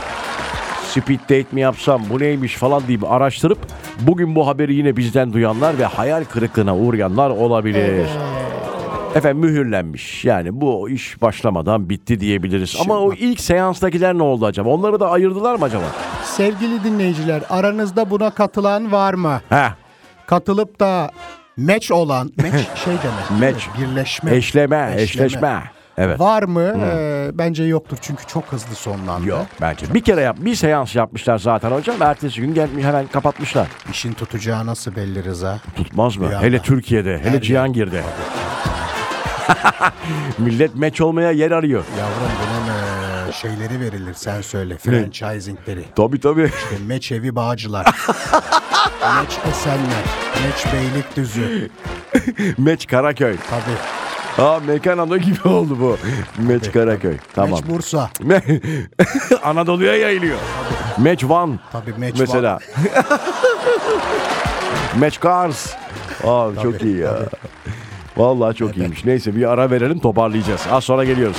Speed 0.96 1.20
date 1.20 1.46
mi 1.52 1.60
yapsam 1.60 2.02
bu 2.10 2.20
neymiş 2.20 2.56
falan 2.56 2.82
deyip 2.88 3.10
araştırıp 3.10 3.58
bugün 4.00 4.34
bu 4.34 4.46
haberi 4.46 4.74
yine 4.74 4.96
bizden 4.96 5.32
duyanlar 5.32 5.78
ve 5.78 5.84
hayal 5.84 6.24
kırıklığına 6.24 6.76
uğrayanlar 6.76 7.30
olabilir. 7.30 8.06
Efendim 9.14 9.38
mühürlenmiş. 9.38 10.24
Yani 10.24 10.60
bu 10.60 10.90
iş 10.90 11.22
başlamadan 11.22 11.88
bitti 11.88 12.20
diyebiliriz. 12.20 12.76
Ama 12.80 12.98
o 12.98 13.12
ilk 13.12 13.40
seanstakiler 13.40 14.18
ne 14.18 14.22
oldu 14.22 14.46
acaba? 14.46 14.68
Onları 14.68 15.00
da 15.00 15.10
ayırdılar 15.10 15.54
mı 15.54 15.64
acaba? 15.64 15.84
Sevgili 16.24 16.84
dinleyiciler 16.84 17.42
aranızda 17.50 18.10
buna 18.10 18.30
katılan 18.30 18.92
var 18.92 19.14
mı? 19.14 19.40
Heh. 19.48 19.70
Katılıp 20.26 20.80
da 20.80 21.10
meç 21.56 21.90
olan, 21.90 22.32
meç 22.42 22.54
şey 22.84 22.94
demek. 22.94 23.40
Meç. 23.40 23.68
Birleşme. 23.80 24.36
Eşleme, 24.36 24.94
eşleşme. 24.98 25.62
Evet. 25.98 26.20
Var 26.20 26.42
mı? 26.42 26.72
Ee, 26.84 27.30
bence 27.34 27.64
yoktur 27.64 27.98
çünkü 28.00 28.26
çok 28.26 28.44
hızlı 28.44 28.74
sonlandı. 28.74 29.28
Yok 29.28 29.46
bence. 29.60 29.94
Bir 29.94 30.00
kere 30.00 30.20
yap, 30.20 30.36
bir 30.40 30.54
seans 30.54 30.96
yapmışlar 30.96 31.38
zaten 31.38 31.70
hocam. 31.70 32.02
Ertesi 32.02 32.40
gün 32.40 32.54
gelmiş 32.54 32.84
hemen 32.84 33.06
kapatmışlar. 33.06 33.68
İşin 33.90 34.12
tutacağı 34.12 34.66
nasıl 34.66 34.96
belli 34.96 35.24
Rıza? 35.24 35.58
Tutmaz 35.76 36.16
mı? 36.16 36.30
Bir 36.30 36.36
Hele 36.36 36.56
anda. 36.56 36.62
Türkiye'de, 36.62 37.18
hele 37.18 37.34
yer. 37.34 37.40
Cihangir'de. 37.42 38.02
Millet 40.38 40.74
meç 40.74 41.00
olmaya 41.00 41.30
yer 41.30 41.50
arıyor. 41.50 41.84
Yavrum 41.98 42.30
bunun 42.40 42.66
ee, 43.28 43.32
şeyleri 43.32 43.80
verilir 43.80 44.14
sen 44.14 44.40
söyle. 44.40 44.76
Franchisingleri. 44.78 45.84
Tabii 45.96 46.20
tabii. 46.20 46.44
İşte 46.44 46.84
Meç 46.86 47.12
Evi 47.12 47.36
Bağcılar. 47.36 47.84
Meç 49.20 49.38
Esenler. 49.50 50.04
Meç 50.44 50.72
Beylikdüzü. 50.72 51.70
Meç 52.58 52.86
Karaköy. 52.86 53.36
Tabii. 53.50 54.05
Aa 54.38 54.60
mekan 54.66 54.98
adı 54.98 55.18
gibi 55.18 55.48
oldu 55.54 55.76
bu. 55.80 55.96
Meç 56.38 56.72
Karaköy. 56.72 57.16
Tamam. 57.34 57.50
Meç 57.50 57.60
Bursa. 57.70 58.10
Anadolu'ya 59.44 59.96
yayılıyor. 59.96 60.38
Meç 60.98 61.24
Van. 61.24 61.58
Tabii 61.72 61.94
Meç 61.98 62.18
Mesela. 62.18 62.58
Meç 65.00 65.20
Kars. 65.20 65.74
Aa 66.24 66.48
çok 66.62 66.78
Tabii, 66.78 66.88
iyi 66.88 66.96
ya. 66.98 67.14
Vallahi 68.16 68.54
çok 68.56 68.76
iyiymiş. 68.76 69.04
Neyse 69.04 69.36
bir 69.36 69.52
ara 69.52 69.70
verelim 69.70 69.98
toparlayacağız. 69.98 70.60
Az 70.72 70.84
sonra 70.84 71.04
geliyoruz. 71.04 71.36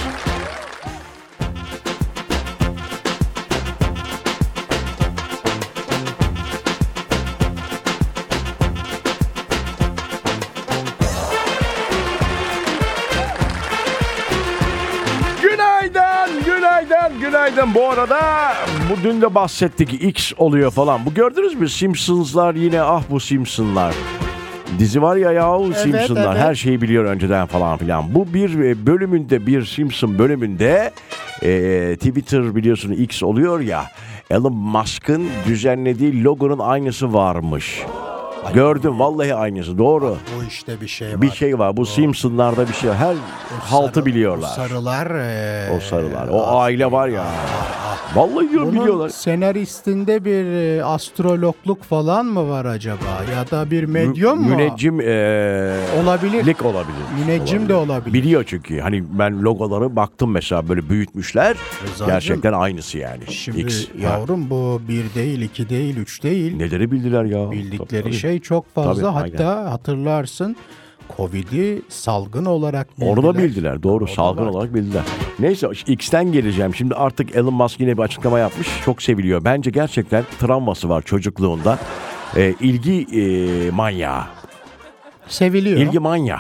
Bu 17.78 17.90
arada 17.90 18.54
bu 18.90 19.04
dün 19.04 19.22
de 19.22 19.36
bahsettik 19.36 20.04
X 20.04 20.34
oluyor 20.38 20.72
falan. 20.72 21.06
Bu 21.06 21.14
gördünüz 21.14 21.56
mü 21.56 21.70
Simpsons'lar 21.70 22.56
yine 22.56 22.82
ah 22.82 23.04
bu 23.10 23.20
Simpson'lar. 23.20 23.96
Dizi 24.80 25.02
var 25.02 25.16
ya 25.16 25.32
yahu 25.32 25.74
Simpson'lar 25.74 26.36
evet. 26.36 26.46
her 26.46 26.56
şeyi 26.56 26.82
biliyor 26.82 27.06
önceden 27.06 27.46
falan 27.46 27.78
filan. 27.78 28.16
Bu 28.16 28.34
bir 28.34 28.60
e, 28.60 28.86
bölümünde 28.86 29.48
bir 29.48 29.66
Simpson 29.66 30.20
bölümünde 30.20 30.92
e, 31.44 31.96
Twitter 31.96 32.56
biliyorsun 32.56 32.92
X 32.92 33.24
oluyor 33.24 33.60
ya 33.60 33.84
Elon 34.30 34.54
Musk'ın 34.54 35.28
düzenlediği 35.48 36.24
logonun 36.24 36.60
aynısı 36.60 37.14
varmış. 37.14 37.84
Gördüm 38.54 39.00
vallahi 39.00 39.36
aynısı 39.36 39.78
doğru. 39.78 40.18
Bu 40.40 40.44
işte 40.48 40.82
bir 40.82 40.88
şey 40.88 41.08
var. 41.14 41.22
Bir 41.22 41.32
şey 41.32 41.60
var 41.60 41.78
bu 41.78 41.86
Simpson'larda 41.86 42.68
bir 42.68 42.74
şey. 42.74 42.90
Her 42.94 43.16
haltı 43.60 43.94
Sarı- 43.94 44.06
biliyorlar. 44.06 44.50
O 44.50 44.54
sarılar. 44.56 45.12
ee, 45.16 45.78
O 45.78 45.80
sarılar. 45.80 46.28
O 46.28 46.58
aile 46.58 46.92
var 46.92 47.08
ya. 47.08 47.24
Vallahi 48.16 48.50
diyorum 48.50 48.68
Bunun 48.72 48.82
biliyorlar. 48.82 49.10
senaristinde 49.10 50.26
bir 50.26 50.46
e, 50.46 50.84
astrologluk 50.84 51.84
falan 51.84 52.26
mı 52.26 52.50
var 52.50 52.66
acaba? 52.66 53.24
Ya 53.36 53.52
da 53.52 53.72
bir 53.72 53.84
medyum 53.84 54.42
mu? 54.42 54.50
Müneccim 54.50 55.00
eee, 55.00 55.76
Olabilir. 56.04 56.46
lik 56.46 56.66
olabilir. 56.66 56.96
Müneccim 57.26 57.70
de 57.70 57.74
olabilir. 57.74 58.14
Biliyor 58.14 58.44
çünkü. 58.48 58.80
Hani 58.80 59.04
ben 59.20 59.42
logoları 59.44 59.96
baktım 59.96 60.32
mesela 60.32 60.70
böyle 60.70 60.90
büyütmüşler. 60.90 61.58
Rıza'cığım, 61.84 62.08
Gerçekten 62.08 62.54
aynısı 62.54 62.98
yani. 62.98 63.24
Şimdi 63.30 63.60
X. 63.62 63.88
Ha. 63.88 63.92
yavrum 64.02 64.50
bu 64.50 64.82
bir 64.88 65.04
değil, 65.16 65.42
iki 65.42 65.70
değil, 65.70 65.98
üç 65.98 66.24
değil. 66.24 66.56
Neleri 66.58 66.92
bildiler 66.92 67.24
ya. 67.26 67.52
Bildikleri 67.52 68.04
Tabii. 68.04 68.14
şey 68.14 68.40
çok 68.40 68.74
fazla. 68.76 69.14
Tabii, 69.14 69.32
Hatta 69.32 69.72
hatırlarsın 69.72 70.56
Covid'i 71.18 71.82
salgın 71.90 72.46
olarak 72.46 72.98
bildiler. 72.98 73.12
Onu 73.12 73.24
da 73.24 73.38
bildiler. 73.38 73.84
Doğru. 73.84 74.04
O 74.04 74.08
da 74.08 74.12
salgın 74.12 74.46
var. 74.46 74.50
olarak 74.50 74.74
bildiler. 74.74 75.04
Neyse 75.40 75.68
X'ten 75.88 76.32
geleceğim. 76.32 76.76
Şimdi 76.76 76.96
artık 76.96 77.36
Elon 77.36 77.54
Musk 77.54 77.80
yine 77.80 77.98
bir 77.98 78.02
açıklama 78.02 78.40
yapmış. 78.40 78.68
Çok 78.86 79.02
seviliyor. 79.02 79.44
Bence 79.44 79.72
gerçekten 79.72 80.24
travması 80.40 80.90
var 80.90 81.02
çocukluğunda. 81.02 81.80
Ee, 82.36 82.54
ilgi 82.60 83.08
e, 83.22 83.72
manyağı. 83.72 84.24
Seviliyor. 85.28 85.80
İlgi 85.80 86.00
manyağı. 86.00 86.40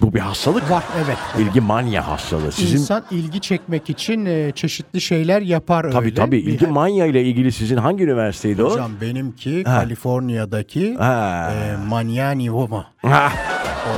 Bu 0.00 0.14
bir 0.14 0.18
hastalık. 0.20 0.70
var 0.70 0.84
evet. 1.04 1.16
İlgi 1.38 1.60
manya 1.60 2.08
hastalığı. 2.08 2.52
Sizin 2.52 2.76
İnsan 2.78 3.04
ilgi 3.10 3.40
çekmek 3.40 3.90
için 3.90 4.26
e, 4.26 4.52
çeşitli 4.54 5.00
şeyler 5.00 5.42
yapar 5.42 5.82
tabii 5.92 6.04
öyle. 6.04 6.14
tabii 6.14 6.36
Bir- 6.46 6.52
ilgi 6.52 6.66
manya 6.66 7.06
ile 7.06 7.22
ilgili 7.24 7.52
sizin 7.52 7.76
hangi 7.76 8.04
üniversiteydi 8.04 8.62
o? 8.64 8.70
Hocam 8.70 8.90
benimki 9.00 9.62
Kaliforniya'daki 9.64 10.94
Ha. 10.94 11.52
e, 11.54 11.76
Manyani 11.88 12.52
Voma. 12.52 12.86
Ha. 13.02 13.32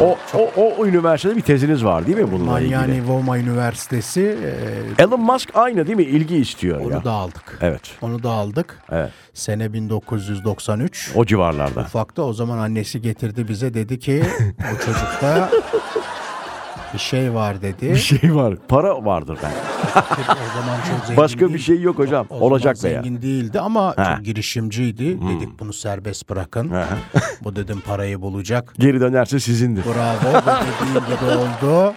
O, 0.01 0.19
o, 0.35 0.51
o 0.79 0.87
üniversitede 0.87 1.37
bir 1.37 1.41
teziniz 1.43 1.85
var 1.85 2.07
değil 2.07 2.19
mi 2.19 2.33
bununla 2.33 2.61
ilgili? 2.61 2.77
Manyani 2.77 3.09
Voma 3.09 3.39
Üniversitesi 3.39 4.39
e, 4.99 5.03
Elon 5.03 5.21
Musk 5.21 5.51
aynı 5.55 5.87
değil 5.87 5.97
mi? 5.97 6.03
İlgi 6.03 6.37
istiyor 6.37 6.81
ya. 6.81 6.87
onu 6.87 7.05
da 7.05 7.11
aldık. 7.13 7.59
Evet. 7.61 7.83
Onu 8.03 8.23
da 8.23 8.31
aldık. 8.31 8.79
Evet. 8.93 9.11
Sene 9.35 9.73
1993. 9.73 11.13
O 11.15 11.25
civarlarda. 11.25 11.81
Ufakta 11.81 12.23
o 12.23 12.33
zaman 12.33 12.59
annesi 12.59 13.01
getirdi 13.03 13.49
bize 13.49 13.75
dedi 13.75 13.99
ki 13.99 14.23
bu 14.73 14.79
çocukta 14.85 15.51
bir 16.95 16.99
şey 16.99 17.35
var 17.35 17.63
dedi. 17.63 17.91
Bir 17.91 17.97
şey 17.97 18.35
var. 18.35 18.55
Para 18.69 19.05
vardır 19.05 19.39
ben. 19.43 19.53
O 19.97 20.61
zaman 20.61 20.77
çok 20.91 21.01
zengin 21.07 21.17
Başka 21.17 21.55
bir 21.55 21.59
şey 21.59 21.81
yok 21.81 21.99
hocam. 21.99 22.27
O 22.31 22.35
zaman 22.35 22.51
Olacak 22.51 22.83
da 22.83 22.89
ya. 22.89 23.03
zengin 23.03 23.23
değildi 23.23 23.61
ama 23.61 23.95
Ha. 23.97 24.15
çok 24.17 24.25
girişimciydi. 24.25 25.05
Dedik 25.29 25.61
bunu 25.61 25.73
serbest 25.73 26.31
bırakın. 26.31 26.73
Bu 27.45 27.57
dedim 27.57 27.83
parayı 27.87 28.23
bulacak. 28.23 28.75
Geri 28.79 29.01
dönerse 29.01 29.41
sizindir. 29.41 29.85
Bravo. 29.85 30.43
Bu 30.47 30.47
dediğim 30.47 31.07
gibi 31.07 31.25
oldu. 31.25 31.95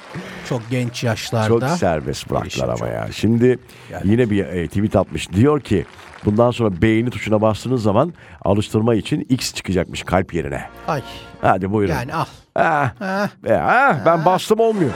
Çok 0.49 0.61
genç 0.69 1.03
yaşlarda. 1.03 1.47
Çok 1.47 1.63
serbest 1.69 2.29
bıraktılar 2.29 2.67
ama 2.67 2.77
çok 2.77 2.87
ya. 2.87 3.07
Şimdi 3.11 3.59
yine 4.03 4.29
bir 4.29 4.45
e, 4.45 4.67
tweet 4.67 4.95
atmış. 4.95 5.31
Diyor 5.31 5.61
ki 5.61 5.85
bundan 6.25 6.51
sonra 6.51 6.81
beğeni 6.81 7.09
tuşuna 7.09 7.41
bastığınız 7.41 7.83
zaman 7.83 8.13
alıştırma 8.45 8.95
için 8.95 9.25
X 9.29 9.53
çıkacakmış 9.53 10.03
kalp 10.03 10.33
yerine. 10.33 10.61
Ay 10.87 11.01
Hadi 11.41 11.71
buyurun. 11.71 11.93
yani 11.93 12.13
al. 12.13 12.25
Ah, 12.55 12.91
Ha, 12.99 13.29
e, 13.47 13.53
ah, 13.53 14.05
ben 14.05 14.25
bastım 14.25 14.59
olmuyor. 14.59 14.91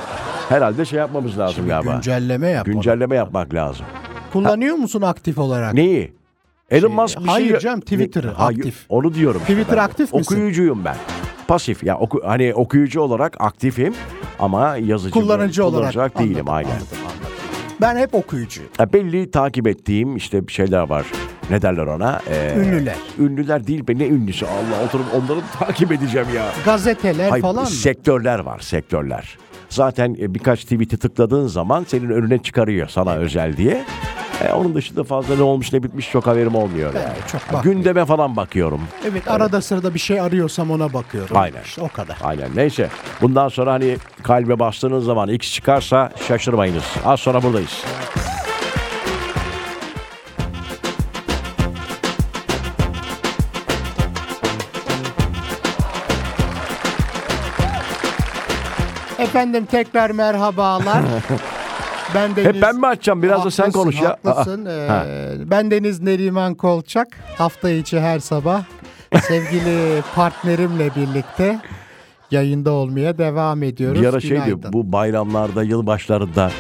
Herhalde 0.50 0.86
şey 0.86 1.00
yapmamız 1.00 1.40
lazım 1.40 1.68
galiba. 1.68 1.94
güncelleme 1.94 2.48
yap. 2.50 2.68
onu. 2.68 2.74
Güncelleme 2.74 3.16
yapmak 3.16 3.54
lazım. 3.54 3.86
Kullanıyor 4.34 4.76
musun 4.76 5.02
aktif 5.02 5.38
olarak? 5.38 5.74
Neyi? 5.74 6.14
Elon 6.72 6.92
Musk 6.92 7.20
bir 7.20 7.26
hayır 7.28 7.50
şey... 7.50 7.60
canım, 7.60 7.80
Twitter'ı 7.82 8.28
Ne- 8.28 8.32
Hayır, 8.32 8.58
aktif. 8.60 8.86
Onu 8.90 9.14
diyorum. 9.14 9.42
işte 9.42 9.54
Twitter 9.54 9.78
ben 9.78 9.78
de. 9.78 9.82
aktif 9.82 10.14
misin? 10.14 10.36
Okuyucuyum 10.36 10.86
ben. 10.86 10.96
Pasif 11.48 11.84
ya 11.84 11.98
oku, 11.98 12.22
hani 12.26 12.54
okuyucu 12.56 13.02
olarak 13.02 13.36
aktifim 13.40 13.94
ama 14.40 14.78
yazıcı 14.78 15.14
Kullanıcı 15.14 15.66
olarak. 15.66 16.20
değilim 16.20 16.36
Anladım, 16.50 16.54
aynen. 16.54 16.70
anladım, 16.70 16.88
anladım. 17.02 17.20
Ben 17.82 17.98
hep 17.98 18.16
okuyucuyum. 18.16 18.72
Ya 18.80 18.94
belli 18.94 19.32
takip 19.32 19.68
ettiğim 19.68 20.16
işte 20.16 20.48
bir 20.48 20.54
şeyler 20.54 20.82
var. 20.82 21.06
Ne 21.50 21.62
derler 21.62 21.86
ona? 21.86 22.20
Ee, 22.30 22.54
Ünlüler. 22.58 22.96
Ünlüler 23.20 23.68
değil 23.68 23.88
be 23.88 23.98
ne 23.98 24.08
ünlüsü 24.08 24.46
Allah 24.46 24.86
oturup 24.86 25.06
onları 25.16 25.40
takip 25.60 25.92
edeceğim 25.92 26.28
ya. 26.36 26.46
Gazeteler 26.66 27.30
Hayır, 27.30 27.42
falan 27.42 27.64
mı? 27.64 27.70
sektörler 27.70 28.40
var 28.40 28.60
sektörler. 28.60 29.38
Zaten 29.70 30.16
e, 30.20 30.34
birkaç 30.34 30.64
tweet'i 30.64 30.98
tıkladığın 30.98 31.48
zaman 31.48 31.86
senin 31.88 32.10
önüne 32.10 32.38
çıkarıyor 32.44 32.88
sana 32.88 33.16
özel 33.16 33.58
diye. 33.58 33.86
E, 34.44 34.52
onun 34.52 34.76
dışında 34.76 35.04
fazla 35.04 35.36
ne 35.36 35.42
olmuş 35.42 35.74
ne 35.74 35.84
bitmiş 35.84 36.12
çok 36.12 36.28
haberim 36.28 36.56
olmuyor. 36.56 36.94
Yani. 36.94 37.06
de 37.06 37.14
çok. 37.52 37.64
Gündeme 37.64 38.06
falan 38.06 38.36
bakıyorum. 38.36 38.82
Evet 39.12 39.28
arada 39.28 39.62
sırada 39.62 39.94
bir 39.94 40.00
şey 40.00 40.20
arıyorsam 40.20 40.72
ona 40.72 40.94
bakıyorum. 40.94 41.38
Aynen. 41.38 41.62
İşte 41.66 41.82
o 41.82 41.88
kadar. 41.88 42.18
Aynen 42.24 42.50
neyse. 42.56 42.90
Bundan 43.22 43.48
sonra 43.48 43.74
hani 43.74 43.98
kalbe 44.24 44.60
bastığınız 44.60 45.06
zaman 45.06 45.30
X 45.30 45.54
çıkarsa 45.54 46.12
şaşırmayınız. 46.28 46.84
Az 47.06 47.20
sonra 47.20 47.44
buradayız. 47.44 47.84
Efendim 59.40 59.66
tekrar 59.66 60.12
merhabalar. 60.12 61.04
ben 62.16 62.36
Deniz... 62.36 62.48
Hep 62.56 62.62
ben 62.62 62.76
mi 62.76 62.88
açacağım? 62.88 63.24
Biraz 63.24 63.46
da 63.46 63.52
sen 63.52 63.64
Haklısın, 63.64 63.84
konuş 63.84 64.02
ya. 64.02 64.10
Haklısın. 64.10 64.66
Aa, 64.66 64.70
Ee, 64.72 64.88
ha. 64.88 65.06
ben 65.46 65.72
Deniz 65.72 66.02
Neriman 66.02 66.56
Kolçak. 66.56 67.08
Hafta 67.38 67.70
içi 67.70 68.00
her 68.00 68.20
sabah 68.20 68.64
sevgili 69.22 70.02
partnerimle 70.16 70.90
birlikte 70.96 71.60
yayında 72.32 72.72
olmaya 72.72 73.18
devam 73.18 73.64
ediyoruz. 73.64 74.02
Bir 74.02 74.08
ara 74.08 74.20
şeydi 74.20 74.34
Günaydın. 74.46 74.74
bu 74.74 74.92
bayramlarda, 74.92 75.64
yılbaşlarında 75.64 76.52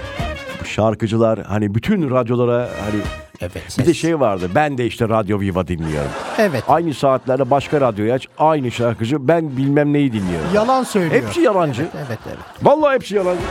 şarkıcılar 0.66 1.40
hani 1.44 1.76
bütün 1.76 2.10
radyolara 2.10 2.60
hani 2.60 3.02
Evet. 3.42 3.56
bir 3.80 3.84
de 3.84 3.86
ses. 3.86 3.98
şey 3.98 4.20
vardı. 4.20 4.50
Ben 4.56 4.78
de 4.78 4.86
işte 4.86 5.10
Radyo 5.10 5.40
Viva 5.40 5.68
dinliyorum. 5.68 6.12
Evet. 6.38 6.64
Aynı 6.68 6.94
saatlerde 6.94 7.50
başka 7.50 7.82
radyoyu 7.82 8.14
aç. 8.14 8.28
Aynı 8.38 8.72
şarkıcı 8.72 9.28
ben 9.28 9.58
bilmem 9.58 9.94
neyi 9.94 10.14
dinliyorum. 10.14 10.48
Yalan 10.54 10.84
söylüyor. 10.84 11.24
Hepsi 11.24 11.42
yalancı. 11.42 11.82
Evet 12.08 12.20
evet. 12.28 12.38
Vallahi 12.62 12.96
hepsi 12.96 13.16
yalancı. 13.16 13.42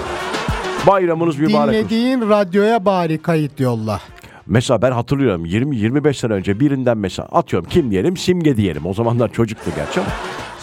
Bayramınız 0.86 1.38
mübarek 1.38 1.56
olsun. 1.56 1.72
Dinlediğin 1.72 2.20
radyoya 2.28 2.84
bari 2.84 3.18
kayıt 3.22 3.60
yolla. 3.60 4.00
Mesela 4.46 4.82
ben 4.82 4.92
hatırlıyorum 4.92 5.46
20-25 5.46 6.14
sene 6.14 6.32
önce 6.32 6.60
birinden 6.60 6.98
mesela 6.98 7.28
atıyorum 7.32 7.68
kim 7.68 7.90
diyelim 7.90 8.16
simge 8.16 8.56
diyelim. 8.56 8.86
O 8.86 8.94
zamanlar 8.94 9.32
çocuktu 9.32 9.70
gerçi 9.76 10.00
ama 10.00 10.08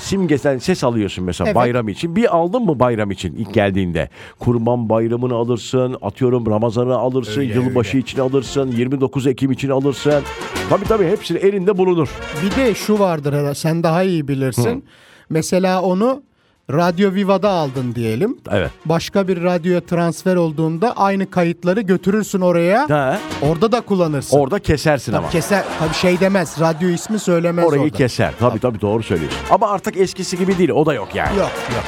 simge 0.06 0.38
sen 0.38 0.58
ses 0.58 0.84
alıyorsun 0.84 1.24
mesela 1.26 1.48
Evet. 1.48 1.56
bayram 1.56 1.88
için. 1.88 2.16
Bir 2.16 2.36
aldın 2.36 2.66
mı 2.66 2.80
bayram 2.80 3.12
için 3.12 3.36
ilk 3.36 3.54
geldiğinde? 3.54 4.10
Kurban 4.40 4.90
bayramını 4.90 5.34
alırsın, 5.36 5.98
atıyorum 6.02 6.46
Ramazan'ı 6.46 6.96
alırsın, 6.96 7.42
Öyle, 7.42 7.54
yılbaşı 7.54 7.98
için 7.98 8.20
alırsın, 8.20 8.72
29 8.72 9.28
Ekim 9.28 9.52
için 9.52 9.70
alırsın. 9.70 10.24
Tabii 10.70 10.86
tabii 10.86 11.06
hepsini 11.08 11.38
elinde 11.38 11.78
bulunur. 11.78 12.10
Bir 12.46 12.56
de 12.56 12.74
şu 12.74 13.00
vardır 13.00 13.34
herhalde, 13.34 13.56
sen 13.56 13.84
daha 13.84 14.04
iyi 14.04 14.28
bilirsin. 14.28 14.86
Mesela 15.30 15.82
onu 15.82 16.24
Radyo 16.72 17.14
Viva'da 17.14 17.50
aldın 17.50 17.96
diyelim. 17.96 18.38
Evet. 18.52 18.72
Başka 18.86 19.28
bir 19.28 19.44
radyoya 19.44 19.82
transfer 19.82 20.36
olduğunda 20.36 20.94
aynı 20.98 21.30
kayıtları 21.30 21.82
götürürsün 21.82 22.42
oraya. 22.42 22.90
Ha, 22.90 23.20
Orada 23.42 23.72
da 23.72 23.82
kullanırsın. 23.82 24.38
orada 24.40 24.60
kesersin 24.60 25.14
ama. 25.14 25.30
Keser 25.30 25.64
tabii 25.80 25.94
şey 25.94 26.20
demez. 26.20 26.56
Radyo 26.60 26.90
ismi 26.90 27.20
söylemez 27.20 27.66
Orayı 27.66 27.82
orada. 27.82 27.98
keser. 27.98 28.34
Tabii 28.40 28.60
tabii 28.60 28.82
doğru 28.82 29.04
söylüyorsun. 29.04 29.40
Ama 29.52 29.70
artık 29.70 29.98
eskisi 29.98 30.38
gibi 30.38 30.58
değil. 30.58 30.70
O 30.70 30.86
da 30.86 30.94
yok 30.94 31.08
yani. 31.16 31.38
Yok 31.38 31.52
yok. 31.76 31.84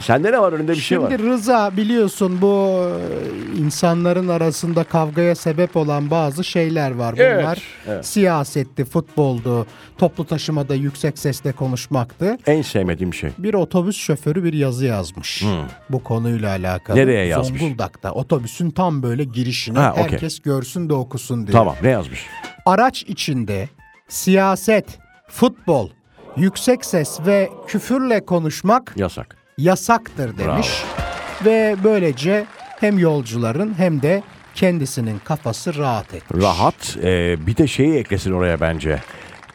Sende 0.00 0.32
ne 0.32 0.40
var 0.40 0.52
önünde 0.52 0.72
bir 0.72 0.76
şey 0.76 1.00
var. 1.00 1.10
Şimdi 1.10 1.22
Rıza 1.22 1.76
biliyorsun 1.76 2.38
bu 2.42 2.82
e, 3.54 3.58
insanların 3.58 4.28
arasında 4.28 4.84
kavgaya 4.84 5.34
sebep 5.34 5.76
olan 5.76 6.10
bazı 6.10 6.44
şeyler 6.44 6.90
var. 6.90 7.14
Evet, 7.18 7.42
Bunlar 7.42 7.62
evet. 7.88 8.06
siyasetti, 8.06 8.84
futboldu, 8.84 9.66
toplu 9.98 10.24
taşımada 10.26 10.74
yüksek 10.74 11.18
sesle 11.18 11.52
konuşmaktı. 11.52 12.38
En 12.46 12.62
sevmediğim 12.62 13.14
şey. 13.14 13.30
Bir 13.38 13.54
otobüs 13.54 13.96
şoförü 13.96 14.44
bir 14.44 14.52
yazı 14.52 14.84
yazmış 14.86 15.44
bu 15.90 16.04
konuyla 16.04 16.50
alakalı. 16.50 16.96
Nereye 16.96 17.26
yazmış? 17.26 17.60
Zonguldak'ta 17.60 18.12
otobüsün 18.12 18.70
tam 18.70 19.02
böyle 19.02 19.24
girişine 19.24 19.78
Ha, 19.78 19.92
okey. 19.92 20.04
herkes 20.04 20.40
görsün 20.40 20.88
de 20.88 20.94
okusun 20.94 21.46
diye. 21.46 21.52
Tamam 21.52 21.76
ne 21.82 21.90
yazmış? 21.90 22.26
Araç 22.66 23.02
içinde 23.02 23.68
siyaset, 24.08 24.98
futbol, 25.28 25.88
yüksek 26.36 26.84
ses 26.84 27.18
ve 27.26 27.50
küfürle 27.66 28.24
konuşmak 28.24 28.94
Yasak. 28.96 29.37
Yasaktır 29.58 30.38
demiş. 30.38 30.68
Ve 31.44 31.76
böylece 31.84 32.44
hem 32.80 32.98
yolcuların 32.98 33.74
hem 33.78 34.02
de 34.02 34.22
kendisinin 34.54 35.18
kafası 35.24 35.78
rahat 35.78 36.14
etmiş. 36.14 36.44
Rahat. 36.44 36.96
Ee, 37.02 37.46
bir 37.46 37.56
de 37.56 37.66
şeyi 37.66 37.94
eklesin 37.94 38.32
oraya 38.32 38.60
bence. 38.60 39.02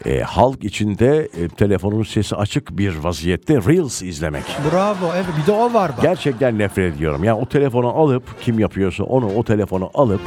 Ee, 0.06 0.20
halk 0.22 0.64
içinde 0.64 1.30
e, 1.38 1.48
telefonun 1.48 2.04
sesi 2.04 2.36
açık 2.36 2.78
bir 2.78 2.96
vaziyette 2.96 3.56
Reels 3.56 4.02
izlemek. 4.02 4.44
Bravo. 4.72 5.12
Evet 5.16 5.26
bir 5.42 5.48
de 5.48 5.52
o 5.52 5.74
var 5.74 5.92
bak. 5.98 6.02
Gerçekten 6.02 6.60
nefret 6.60 6.96
ediyorum. 6.96 7.24
Yani 7.24 7.40
o 7.42 7.46
telefonu 7.46 7.88
alıp 7.88 8.42
kim 8.42 8.60
yapıyorsa 8.60 9.04
onu 9.04 9.26
o 9.36 9.44
telefonu 9.44 9.92
alıp 9.94 10.22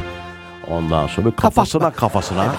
ondan 0.71 1.07
sonra 1.07 1.31
kafasına 1.31 1.81
Kapatmak. 1.83 1.97
kafasına 1.97 2.55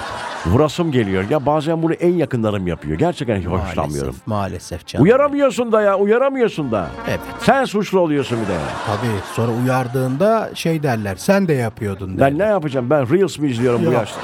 vurasım 0.48 0.92
geliyor. 0.92 1.26
Ya 1.30 1.46
bazen 1.46 1.84
bunu 1.84 1.94
en 1.94 2.14
yakınlarım 2.14 2.68
yapıyor. 2.68 2.98
Gerçekten 2.98 3.38
hiç 3.40 3.46
hoşlanmıyorum. 3.46 4.16
Maalesef, 4.26 4.28
maalesef 4.28 4.88
canım. 4.88 5.06
Uyaramıyorsun 5.06 5.72
da 5.72 5.82
ya 5.82 5.98
uyaramıyorsun 5.98 6.72
da. 6.72 6.88
Evet. 7.10 7.20
Sen 7.42 7.66
suçlu 7.66 8.00
oluyorsun 8.00 8.38
bir 8.42 8.48
de. 8.48 8.58
Tabii 8.88 9.12
sonra 9.34 9.52
uyardığında 9.64 10.50
şey 10.54 10.84
derler 10.84 11.16
sen 11.16 11.48
de 11.48 11.54
yapıyordun 11.54 12.18
derler. 12.18 12.32
Ben 12.32 12.40
ne 12.40 12.44
yapacağım? 12.52 12.90
Ben 12.90 13.12
Reels 13.14 13.40
mi 13.40 13.50
izliyorum 13.50 13.86
bu 13.86 13.92
yaşta? 13.92 14.20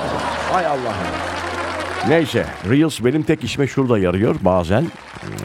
Hay 0.51 0.65
Allah'ım. 0.67 0.79
Neyse 2.09 2.45
Reels 2.69 3.03
benim 3.03 3.23
tek 3.23 3.43
işime 3.43 3.67
şurada 3.67 3.99
yarıyor 3.99 4.35
bazen. 4.41 4.85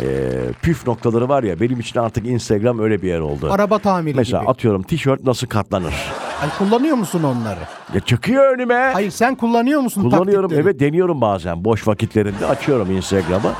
Ee, 0.02 0.28
püf 0.62 0.86
noktaları 0.86 1.28
var 1.28 1.42
ya 1.42 1.60
benim 1.60 1.80
için 1.80 2.00
artık 2.00 2.26
Instagram 2.26 2.78
öyle 2.78 3.02
bir 3.02 3.08
yer 3.08 3.20
oldu. 3.20 3.48
Araba 3.52 3.78
tamiri 3.78 4.16
Mesela 4.16 4.40
gibi. 4.40 4.50
atıyorum 4.50 4.82
tişört 4.82 5.24
nasıl 5.24 5.46
katlanır? 5.46 5.94
Ay, 6.42 6.48
kullanıyor 6.58 6.96
musun 6.96 7.22
onları? 7.22 7.60
Ya 7.94 8.00
çıkıyor 8.00 8.54
önüme. 8.54 8.90
Hayır 8.94 9.10
sen 9.10 9.34
kullanıyor 9.34 9.80
musun 9.80 10.02
Kullanıyorum 10.02 10.50
taktikleri? 10.50 10.70
evet 10.70 10.80
deniyorum 10.80 11.20
bazen 11.20 11.64
boş 11.64 11.88
vakitlerimde 11.88 12.46
açıyorum 12.46 12.90
Instagram'ı. 12.96 13.52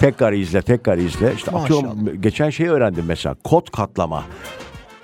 Tekrar 0.00 0.32
izle 0.32 0.62
tekrar 0.62 0.98
izle. 0.98 1.34
İşte 1.34 1.50
atıyorum 1.50 2.20
geçen 2.20 2.50
şeyi 2.50 2.70
öğrendim 2.70 3.04
mesela 3.08 3.36
kod 3.44 3.70
katlama. 3.70 4.22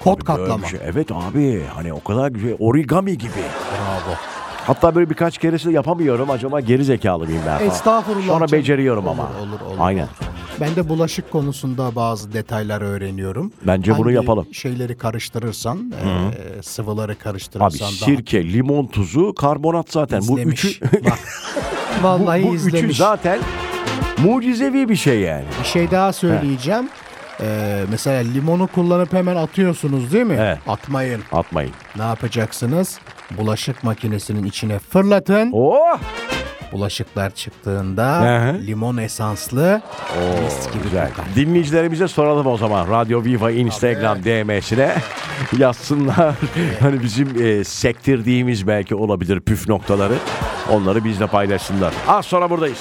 Kod 0.04 0.14
Böyle 0.16 0.24
katlama. 0.24 0.66
şey. 0.66 0.80
Evet 0.84 1.12
abi 1.12 1.62
hani 1.74 1.92
o 1.92 2.02
kadar 2.02 2.28
güzel 2.28 2.56
origami 2.58 3.18
gibi. 3.18 3.30
Bravo. 3.32 4.14
Hatta 4.66 4.94
böyle 4.94 5.10
birkaç 5.10 5.38
keresinde 5.38 5.72
yapamıyorum. 5.74 6.30
Acaba 6.30 6.60
geri 6.60 6.84
zekalı 6.84 7.24
mıyım 7.24 7.42
ben. 7.46 7.66
Estağfurullah 7.66 8.26
Sonra 8.26 8.46
canım. 8.46 8.62
beceriyorum 8.62 9.08
ama. 9.08 9.22
Olur, 9.22 9.60
olur, 9.60 9.60
olur. 9.72 9.78
Ben 10.60 10.76
de 10.76 10.88
bulaşık 10.88 11.30
konusunda 11.30 11.94
bazı 11.94 12.32
detaylar 12.32 12.80
öğreniyorum. 12.82 13.52
Bence 13.66 13.92
bunu 13.98 14.04
Hangi 14.06 14.14
yapalım. 14.14 14.46
şeyleri 14.54 14.98
karıştırırsan, 14.98 15.92
e, 16.58 16.62
sıvıları 16.62 17.18
karıştırırsan 17.18 17.68
Abi 17.68 17.78
daha 17.80 17.90
sirke, 17.90 18.52
limon 18.52 18.86
tuzu, 18.86 19.34
karbonat 19.34 19.92
zaten. 19.92 20.20
Bu 20.28 20.38
izlemiş. 20.38 20.64
üçü 20.64 20.80
Bak. 21.04 21.18
Vallahi 22.02 22.42
bu, 22.42 22.48
bu 22.48 22.54
üçü 22.54 22.66
izlemiş. 22.68 22.96
zaten 22.96 23.38
mucizevi 24.18 24.88
bir 24.88 24.96
şey 24.96 25.20
yani. 25.20 25.44
Bir 25.60 25.64
şey 25.68 25.90
daha 25.90 26.12
söyleyeceğim. 26.12 26.88
Ee, 27.40 27.84
mesela 27.90 28.20
limonu 28.20 28.66
kullanıp 28.66 29.12
hemen 29.12 29.36
atıyorsunuz 29.36 30.12
değil 30.12 30.26
mi? 30.26 30.36
Evet. 30.40 30.58
Atmayın. 30.68 31.20
Atmayın. 31.32 31.72
Ne 31.96 32.02
yapacaksınız? 32.02 32.98
Bulaşık 33.38 33.84
makinesinin 33.84 34.44
içine 34.44 34.78
fırlatın. 34.78 35.50
Oh! 35.52 35.98
Bulaşıklar 36.72 37.30
çıktığında 37.30 38.20
Hı 38.20 38.50
hı. 38.50 38.66
limon 38.66 38.96
esanslı 38.96 39.82
Oo, 40.16 40.44
mis 40.44 40.72
gibi 40.72 40.82
güzel. 40.82 41.08
kokar. 41.10 41.24
Dinleyicilerimize 41.36 42.08
soralım 42.08 42.46
o 42.46 42.56
zaman. 42.56 42.90
Radyo 42.90 43.24
Viva 43.24 43.50
Instagram 43.50 44.18
DM'sine 44.24 44.94
yazsınlar. 45.58 46.34
hani 46.80 47.02
bizim 47.02 47.42
e, 47.42 47.64
sektirdiğimiz 47.64 48.66
belki 48.66 48.94
olabilir 48.94 49.40
püf 49.40 49.68
noktaları. 49.68 50.14
Onları 50.70 51.04
bizle 51.04 51.26
paylaşsınlar. 51.26 51.92
Az 52.08 52.26
sonra 52.26 52.50
buradayız. 52.50 52.80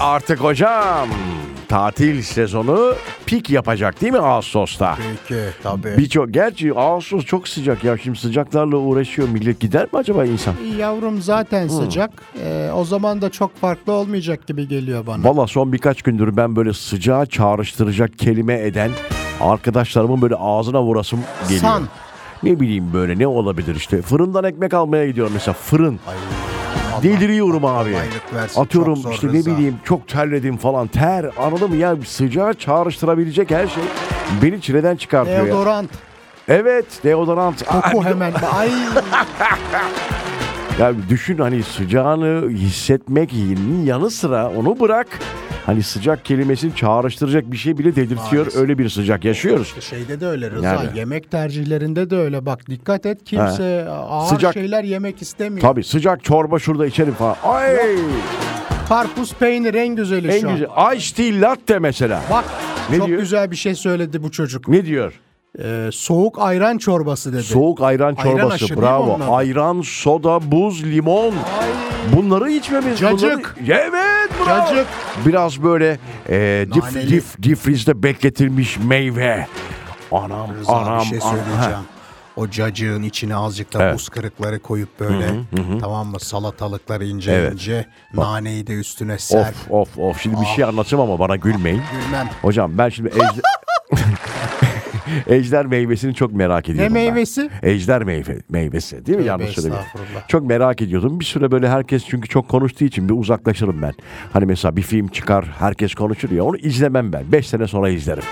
Artık 0.00 0.40
hocam 0.40 1.08
tatil 1.72 2.22
sezonu 2.22 2.94
pik 3.26 3.50
yapacak 3.50 4.00
değil 4.00 4.12
mi 4.12 4.18
Ağustos'ta? 4.18 4.96
Peki 5.28 5.40
tabii. 5.62 5.98
Birçok 5.98 6.34
gerçi 6.34 6.72
Ağustos 6.74 7.24
çok 7.24 7.48
sıcak 7.48 7.84
ya 7.84 7.98
şimdi 7.98 8.18
sıcaklarla 8.18 8.76
uğraşıyor 8.76 9.28
millet 9.28 9.60
gider 9.60 9.82
mi 9.82 9.98
acaba 9.98 10.24
insan? 10.24 10.54
Yavrum 10.78 11.22
zaten 11.22 11.68
sıcak. 11.68 12.10
Ee, 12.44 12.70
o 12.74 12.84
zaman 12.84 13.22
da 13.22 13.30
çok 13.30 13.56
farklı 13.56 13.92
olmayacak 13.92 14.46
gibi 14.46 14.68
geliyor 14.68 15.06
bana. 15.06 15.24
Valla 15.24 15.46
son 15.46 15.72
birkaç 15.72 16.02
gündür 16.02 16.36
ben 16.36 16.56
böyle 16.56 16.72
sıcağı 16.72 17.26
çağrıştıracak 17.26 18.18
kelime 18.18 18.60
eden 18.60 18.90
arkadaşlarımın 19.40 20.22
böyle 20.22 20.34
ağzına 20.34 20.82
vurasım 20.82 21.20
geliyor. 21.42 21.60
San. 21.60 21.82
Ne 22.42 22.60
bileyim 22.60 22.92
böyle 22.92 23.18
ne 23.18 23.26
olabilir 23.26 23.76
işte 23.76 24.02
fırından 24.02 24.44
ekmek 24.44 24.74
almaya 24.74 25.06
gidiyorum 25.06 25.32
mesela 25.34 25.54
fırın. 25.54 26.00
Allah 26.92 27.02
Deliriyorum 27.02 27.64
abi. 27.64 27.96
versin. 28.34 28.60
Atıyorum 28.60 29.10
işte 29.12 29.28
ne 29.28 29.32
bileyim 29.46 29.76
çok 29.84 30.08
terledim 30.08 30.56
falan 30.56 30.86
ter 30.86 31.26
anladın 31.38 31.70
mı 31.70 31.76
ya 31.76 31.96
sıcağı 32.06 32.54
çağrıştırabilecek 32.54 33.50
her 33.50 33.66
şey 33.66 33.82
beni 34.42 34.60
çileden 34.60 34.96
çıkartıyor 34.96 35.38
ya. 35.38 35.46
Deodorant. 35.46 35.90
Evet 36.48 36.86
deodorant. 37.04 37.64
Koku 37.64 38.04
hemen. 38.04 38.32
Ay 38.58 38.70
Ya 40.80 40.92
düşün 41.08 41.38
hani 41.38 41.62
sıcağını 41.62 42.48
hissetmekin 42.50 43.82
yanı 43.86 44.10
sıra 44.10 44.50
onu 44.56 44.80
bırak. 44.80 45.06
Hani 45.66 45.82
sıcak 45.82 46.24
kelimesini 46.24 46.76
çağrıştıracak 46.76 47.52
bir 47.52 47.56
şey 47.56 47.78
bile 47.78 47.96
dedirtiyor. 47.96 48.42
Maalesef. 48.46 48.60
Öyle 48.62 48.78
bir 48.78 48.88
sıcak 48.88 49.24
yaşıyoruz. 49.24 49.74
şeyde 49.80 50.20
de 50.20 50.26
öyle 50.26 50.50
Rıza. 50.50 50.72
Nerede? 50.82 50.98
Yemek 50.98 51.30
tercihlerinde 51.30 52.10
de 52.10 52.16
öyle. 52.16 52.46
Bak 52.46 52.70
dikkat 52.70 53.06
et 53.06 53.24
kimse 53.24 53.86
ağır 53.90 54.28
Sıcak- 54.36 54.54
şeyler 54.54 54.84
yemek 54.84 55.22
istemiyor. 55.22 55.60
Tabii 55.60 55.84
sıcak 55.84 56.24
çorba 56.24 56.58
şurada 56.58 56.86
içerim 56.86 57.14
falan. 57.14 57.36
Ay 57.44 57.76
Karpuz 58.88 59.32
peynir 59.34 59.74
en 59.74 59.88
güzeli 59.96 60.28
en 60.28 60.40
şu 60.40 60.48
an. 60.48 60.54
güzel. 60.54 60.96
Ice 60.96 61.14
tea 61.14 61.50
latte 61.50 61.78
mesela. 61.78 62.22
Bak 62.30 62.44
Ne 62.90 62.96
çok 62.98 63.06
diyor? 63.06 63.18
güzel 63.20 63.50
bir 63.50 63.56
şey 63.56 63.74
söyledi 63.74 64.22
bu 64.22 64.30
çocuk. 64.30 64.68
Ne 64.68 64.84
diyor? 64.86 65.12
Ee, 65.58 65.88
soğuk 65.92 66.38
ayran 66.38 66.78
çorbası 66.78 67.32
dedi. 67.32 67.42
Soğuk 67.42 67.80
ayran 67.82 68.14
Ayran 68.18 68.22
çorbası. 68.22 68.54
aşı 68.54 68.68
değil 68.68 68.78
mi 68.78 68.82
Bravo. 68.82 69.34
Ayran, 69.34 69.80
soda, 69.84 70.52
buz, 70.52 70.84
limon. 70.84 71.34
Bunları 72.16 72.50
içmemiz. 72.50 72.98
Cacık. 72.98 73.56
Bunları... 73.60 73.80
Evet 73.80 74.30
bravo. 74.46 74.66
Cacık. 74.68 74.86
Biraz 75.26 75.62
böyle 75.62 75.98
e, 76.28 76.66
dif, 76.74 77.10
dif, 77.10 77.42
difrizde 77.42 78.02
bekletilmiş 78.02 78.78
meyve. 78.78 79.46
Anam 80.12 80.54
Rıza 80.54 80.72
anam. 80.72 81.00
bir 81.00 81.04
şey 81.06 81.18
anam. 81.22 81.30
söyleyeceğim. 81.36 81.78
O 82.36 82.48
cacığın 82.50 83.02
içine 83.02 83.36
azıcık 83.36 83.72
da 83.72 83.82
Evet. 83.82 83.94
buz 83.94 84.08
kırıkları 84.08 84.58
koyup 84.60 85.00
böyle 85.00 85.26
tamam 85.80 86.06
mı 86.06 86.20
salatalıkları 86.20 87.04
ince 87.04 87.32
Evet. 87.32 87.52
ince 87.52 87.86
naneyi 88.14 88.66
de 88.66 88.72
üstüne 88.72 89.18
ser. 89.18 89.40
Of 89.40 89.70
of 89.70 89.98
of. 89.98 90.20
Şimdi 90.22 90.40
bir 90.40 90.46
şey 90.46 90.64
anlatacağım 90.64 91.02
ama 91.10 91.18
bana 91.18 91.36
gülmeyin. 91.36 91.82
Gülmem. 91.92 92.28
Hocam 92.42 92.78
ben 92.78 92.88
şimdi. 92.88 93.10
ejder 95.26 95.66
meyvesini 95.66 96.14
çok 96.14 96.32
merak 96.32 96.68
Ne 96.68 96.74
ediyordum 96.74 96.94
ben. 96.94 97.02
meyvesi? 97.04 97.50
Ejder 97.62 98.04
meyve, 98.04 98.38
meyvesi 98.50 99.06
değil 99.06 99.18
mi? 99.18 99.22
Tövbe 99.24 99.28
Yanlış 99.28 99.50
söylemiyorum. 99.50 99.88
Çok 100.28 100.46
merak 100.46 100.82
ediyordum. 100.82 101.20
Bir 101.20 101.24
süre 101.24 101.50
böyle 101.50 101.68
herkes 101.68 102.04
çünkü 102.06 102.28
çok 102.28 102.48
konuştuğu 102.48 102.84
için 102.84 103.08
bir 103.08 103.14
uzaklaşırım 103.14 103.82
ben. 103.82 103.92
Hani 104.32 104.46
mesela 104.46 104.76
bir 104.76 104.82
film 104.82 105.08
çıkar 105.08 105.44
herkes 105.58 105.94
konuşur 105.94 106.30
ya 106.30 106.44
onu 106.44 106.56
izlemem 106.56 107.12
ben. 107.12 107.32
5 107.32 107.48
sene 107.48 107.66
sonra 107.66 107.88
izlerim. 107.88 108.22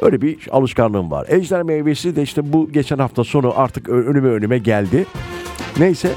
Öyle 0.00 0.22
bir 0.22 0.38
alışkanlığım 0.50 1.10
var. 1.10 1.26
Ejder 1.28 1.62
meyvesi 1.62 2.16
de 2.16 2.22
işte 2.22 2.52
bu 2.52 2.72
geçen 2.72 2.98
hafta 2.98 3.24
sonu 3.24 3.52
artık 3.56 3.88
önüme 3.88 4.28
önüme 4.28 4.58
geldi. 4.58 5.06
Neyse 5.78 6.08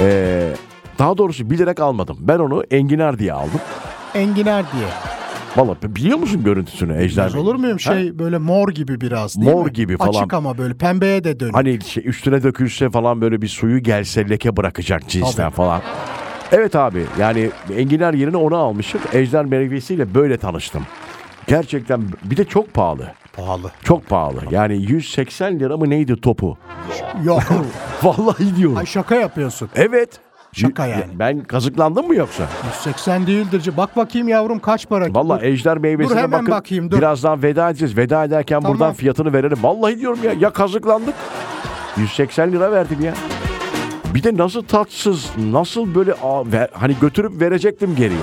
ee, 0.00 0.52
daha 0.98 1.18
doğrusu 1.18 1.50
bilerek 1.50 1.80
almadım. 1.80 2.16
Ben 2.20 2.38
onu 2.38 2.64
enginar 2.70 3.18
diye 3.18 3.32
aldım. 3.32 3.60
Enginar 4.14 4.64
diye. 4.72 5.15
Vallahi 5.56 5.76
biliyor 5.96 6.18
musun 6.18 6.44
görüntüsünü 6.44 7.02
ejder? 7.02 7.32
Olur 7.34 7.54
muyum? 7.54 7.78
Ha? 7.84 7.94
Şey 7.94 8.18
böyle 8.18 8.38
mor 8.38 8.68
gibi 8.68 9.00
biraz 9.00 9.36
değil 9.36 9.50
Mor 9.52 9.66
mi? 9.66 9.72
gibi 9.72 9.96
falan. 9.96 10.10
Açık 10.20 10.34
ama 10.34 10.58
böyle 10.58 10.74
pembeye 10.74 11.24
de 11.24 11.40
dönüyor. 11.40 11.54
Hani 11.54 11.80
şey, 11.84 12.02
üstüne 12.08 12.42
dökülse 12.42 12.90
falan 12.90 13.20
böyle 13.20 13.42
bir 13.42 13.48
suyu 13.48 13.82
gelse 13.82 14.28
leke 14.30 14.56
bırakacak 14.56 15.08
cinsten 15.08 15.42
Tabii. 15.44 15.54
falan. 15.54 15.82
Evet 16.52 16.76
abi 16.76 17.04
yani 17.20 17.50
enginar 17.76 18.14
yerine 18.14 18.36
onu 18.36 18.56
almışım. 18.56 19.00
Ejder 19.12 19.44
meyvesiyle 19.44 20.14
böyle 20.14 20.36
tanıştım. 20.36 20.82
Gerçekten 21.46 22.02
bir 22.24 22.36
de 22.36 22.44
çok 22.44 22.74
pahalı. 22.74 23.12
Pahalı. 23.32 23.70
Çok 23.84 24.08
pahalı. 24.08 24.40
Yani 24.50 24.76
180 24.82 25.60
lira 25.60 25.76
mı 25.76 25.90
neydi 25.90 26.20
topu? 26.20 26.58
Yok. 27.24 27.42
Vallahi 28.02 28.56
diyorum. 28.56 28.76
Ay 28.76 28.86
şaka 28.86 29.14
yapıyorsun. 29.14 29.68
Evet. 29.74 30.08
Şaka 30.60 30.86
yani. 30.86 31.04
Ben 31.14 31.40
kazıklandım 31.40 32.06
mı 32.06 32.14
yoksa? 32.14 32.46
180 32.66 33.26
değildir. 33.26 33.70
Bak 33.76 33.96
bakayım 33.96 34.28
yavrum 34.28 34.58
kaç 34.58 34.88
para? 34.88 35.14
Vallahi 35.14 35.40
Dur. 35.40 35.46
ejder 35.46 35.78
meyvesine 35.78 36.18
hemen 36.18 36.32
bakın. 36.32 36.50
bakayım, 36.50 36.90
dur. 36.90 36.98
Birazdan 36.98 37.42
veda 37.42 37.70
edeceğiz. 37.70 37.96
Veda 37.96 38.24
ederken 38.24 38.60
Tamam. 38.62 38.78
buradan 38.78 38.94
fiyatını 38.94 39.32
verelim. 39.32 39.58
Vallahi 39.62 39.98
diyorum 40.00 40.18
ya 40.24 40.32
ya 40.32 40.50
kazıklandık. 40.50 41.14
180 41.96 42.52
lira 42.52 42.72
verdim 42.72 42.98
ya. 43.04 43.14
Bir 44.14 44.22
de 44.22 44.36
nasıl 44.36 44.62
tatsız, 44.62 45.30
nasıl 45.50 45.94
böyle 45.94 46.12
aa, 46.12 46.52
ver- 46.52 46.68
hani 46.72 46.96
götürüp 47.00 47.40
verecektim 47.40 47.96
geriye. 47.96 48.18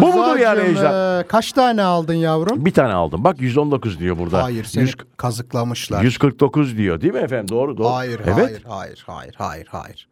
Bu 0.00 0.06
mudur 0.06 0.36
yani 0.36 0.56
Rıza'cığım, 0.60 0.76
ejder? 0.76 1.20
e, 1.20 1.26
kaç 1.26 1.52
tane 1.52 1.82
aldın 1.82 2.14
yavrum? 2.14 2.64
Bir 2.64 2.70
tane 2.70 2.92
aldım. 2.92 3.24
Bak 3.24 3.40
119 3.40 3.98
diyor 3.98 4.18
burada. 4.18 4.42
Hayır 4.42 4.64
seni 4.64 4.82
100 4.82 4.96
kazıklamışlar. 5.16 6.02
149 6.02 6.76
diyor 6.76 7.00
değil 7.00 7.12
mi 7.12 7.18
efendim? 7.20 7.48
Doğru 7.48 7.76
doğru. 7.76 7.88
Hayır, 7.90 8.20
evet. 8.24 8.36
hayır, 8.36 8.62
hayır, 8.68 9.04
hayır, 9.06 9.34
hayır, 9.38 9.66
hayır. 9.70 10.08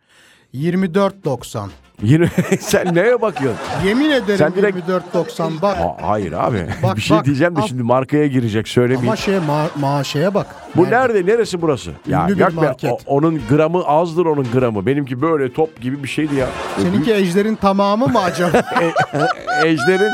24.90. 0.54 1.68
Yine 2.02 2.28
sen 2.60 2.94
neye 2.94 3.22
bakıyorsun? 3.22 3.60
Yemin 3.86 4.10
ederim 4.10 4.38
Sen 4.38 4.52
direkt- 4.52 4.88
24.90 5.14 5.62
bak. 5.62 5.76
Aa, 5.78 6.08
hayır 6.10 6.32
abi. 6.32 6.66
Bak, 6.82 6.96
bir 6.96 7.00
şey 7.00 7.16
bak, 7.16 7.24
diyeceğim 7.24 7.56
de 7.56 7.60
şimdi 7.68 7.82
markaya 7.82 8.26
girecek 8.26 8.68
söylemeyeyim. 8.68 9.08
Ama 9.08 9.16
şey 9.16 9.34
ma- 9.34 9.80
maaşeye 9.80 10.34
bak. 10.34 10.46
Bu 10.76 10.84
Nerede? 10.84 10.96
nerede? 11.14 11.32
Neresi 11.32 11.62
burası? 11.62 11.90
Ya 12.08 12.24
Ünlü 12.26 12.34
bir 12.34 12.40
yak 12.40 12.52
be, 12.52 12.60
market. 12.66 12.90
o- 12.92 12.98
onun 13.06 13.40
gramı 13.50 13.84
azdır 13.84 14.26
onun 14.26 14.46
gramı. 14.52 14.86
Benimki 14.86 15.20
böyle 15.22 15.52
top 15.52 15.80
gibi 15.80 16.02
bir 16.02 16.08
şeydi 16.08 16.34
ya. 16.34 16.46
Seninki 16.82 17.14
ejderin 17.14 17.54
tamamı 17.54 18.06
mı 18.08 18.20
acaba? 18.22 18.62
Ejder'in 19.64 20.12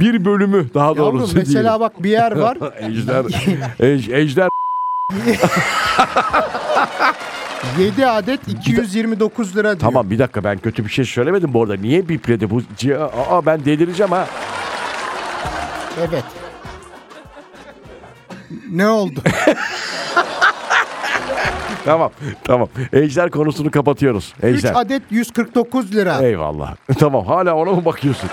bir 0.00 0.24
bölümü 0.24 0.74
daha 0.74 0.86
Yavrum 0.86 1.18
doğrusu 1.18 1.36
mesela 1.36 1.62
diyelim. 1.62 1.80
bak 1.80 2.02
bir 2.02 2.10
yer 2.10 2.32
var. 2.32 2.58
Ejder, 2.80 3.24
ej, 3.80 4.08
ejder 4.08 4.48
7 7.78 8.06
adet 8.06 8.48
229 8.48 9.56
lira 9.56 9.62
diyor. 9.64 9.78
Tamam 9.78 10.10
bir 10.10 10.18
dakika 10.18 10.44
ben 10.44 10.58
kötü 10.58 10.84
bir 10.84 10.90
şey 10.90 11.04
söylemedim 11.04 11.52
bu 11.54 11.62
arada. 11.62 11.76
Niye 11.76 12.08
bipledi 12.08 12.50
bu? 12.50 12.62
C- 12.76 12.98
Aa 12.98 13.46
ben 13.46 13.64
delireceğim 13.64 14.12
ha. 14.12 14.26
Evet. 16.00 16.24
Ne 18.70 18.88
oldu? 18.88 19.20
Tamam 21.84 22.10
tamam. 22.44 22.68
Ejder 22.92 23.30
konusunu 23.30 23.70
kapatıyoruz. 23.70 24.34
3 24.42 24.56
Ejder. 24.56 24.72
adet 24.76 25.02
149 25.10 25.94
lira. 25.94 26.18
Eyvallah. 26.22 26.76
tamam 26.98 27.26
hala 27.26 27.54
ona 27.54 27.72
mı 27.72 27.84
bakıyorsun? 27.84 28.30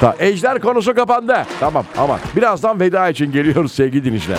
tamam. 0.00 0.16
Ejder 0.18 0.60
konusu 0.60 0.94
kapandı. 0.94 1.46
Tamam 1.60 1.84
aman. 1.98 2.18
Birazdan 2.36 2.80
veda 2.80 3.08
için 3.08 3.32
geliyoruz 3.32 3.72
sevgili 3.72 4.04
dinleyiciler. 4.04 4.38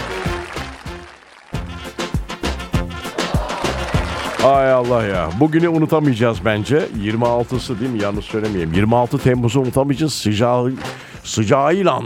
Ay 4.46 4.72
Allah 4.72 5.06
ya. 5.06 5.30
Bugünü 5.40 5.68
unutamayacağız 5.68 6.46
bence. 6.46 6.88
26'sı 7.02 7.80
değil 7.80 7.92
mi? 7.92 8.04
Yanlış 8.04 8.26
söylemeyeyim. 8.26 8.74
26 8.74 9.18
Temmuz'u 9.18 9.60
unutamayacağız. 9.60 10.14
Sıcağı 10.14 10.72
sıcağıyla 11.26 12.00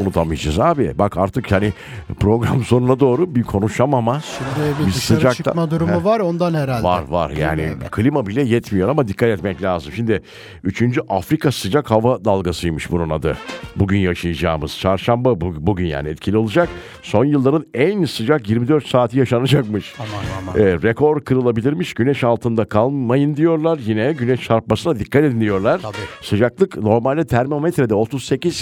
unutamayacağız 0.00 0.58
abi. 0.58 0.94
Bak 0.98 1.16
artık 1.16 1.52
hani 1.52 1.72
program 2.20 2.64
sonuna 2.64 3.00
doğru 3.00 3.34
bir 3.34 3.42
konuşamama 3.42 4.20
Şimdi 4.20 4.78
bir 4.88 4.94
dışarı 4.94 5.18
sıcakta- 5.20 5.34
çıkma 5.44 5.70
durumu 5.70 5.92
Heh. 6.00 6.04
var 6.04 6.20
ondan 6.20 6.54
herhalde. 6.54 6.82
Var 6.84 7.02
var 7.08 7.30
yani 7.30 7.60
Evet. 7.62 7.90
klima 7.90 8.26
bile 8.26 8.42
yetmiyor 8.42 8.88
ama 8.88 9.08
dikkat 9.08 9.28
etmek 9.28 9.62
lazım. 9.62 9.92
Şimdi 9.96 10.22
3. 10.64 10.98
Afrika 11.08 11.52
sıcak 11.52 11.90
hava 11.90 12.24
dalgasıymış 12.24 12.90
bunun 12.90 13.10
adı. 13.10 13.36
Bugün 13.76 13.98
yaşayacağımız 13.98 14.78
çarşamba 14.78 15.40
bu- 15.40 15.66
bugün 15.66 15.86
yani 15.86 16.08
etkili 16.08 16.36
olacak. 16.36 16.68
Son 17.02 17.24
yılların 17.24 17.66
en 17.74 18.04
sıcak 18.04 18.48
24 18.50 18.86
saati 18.86 19.18
yaşanacakmış. 19.18 19.94
Aman 19.98 20.08
aman. 20.54 20.60
E, 20.66 20.72
rekor 20.82 21.20
kırılabilirmiş. 21.24 21.94
Güneş 21.94 22.24
altında 22.24 22.64
kalmayın 22.64 23.36
diyorlar. 23.36 23.78
Yine 23.86 24.12
güneş 24.12 24.40
çarpmasına 24.40 24.98
dikkat 24.98 25.24
edin 25.24 25.40
diyorlar. 25.40 25.78
Tabii. 25.82 25.96
Sıcaklık 26.22 26.76
normalde 26.76 27.26
termometrede 27.26 27.94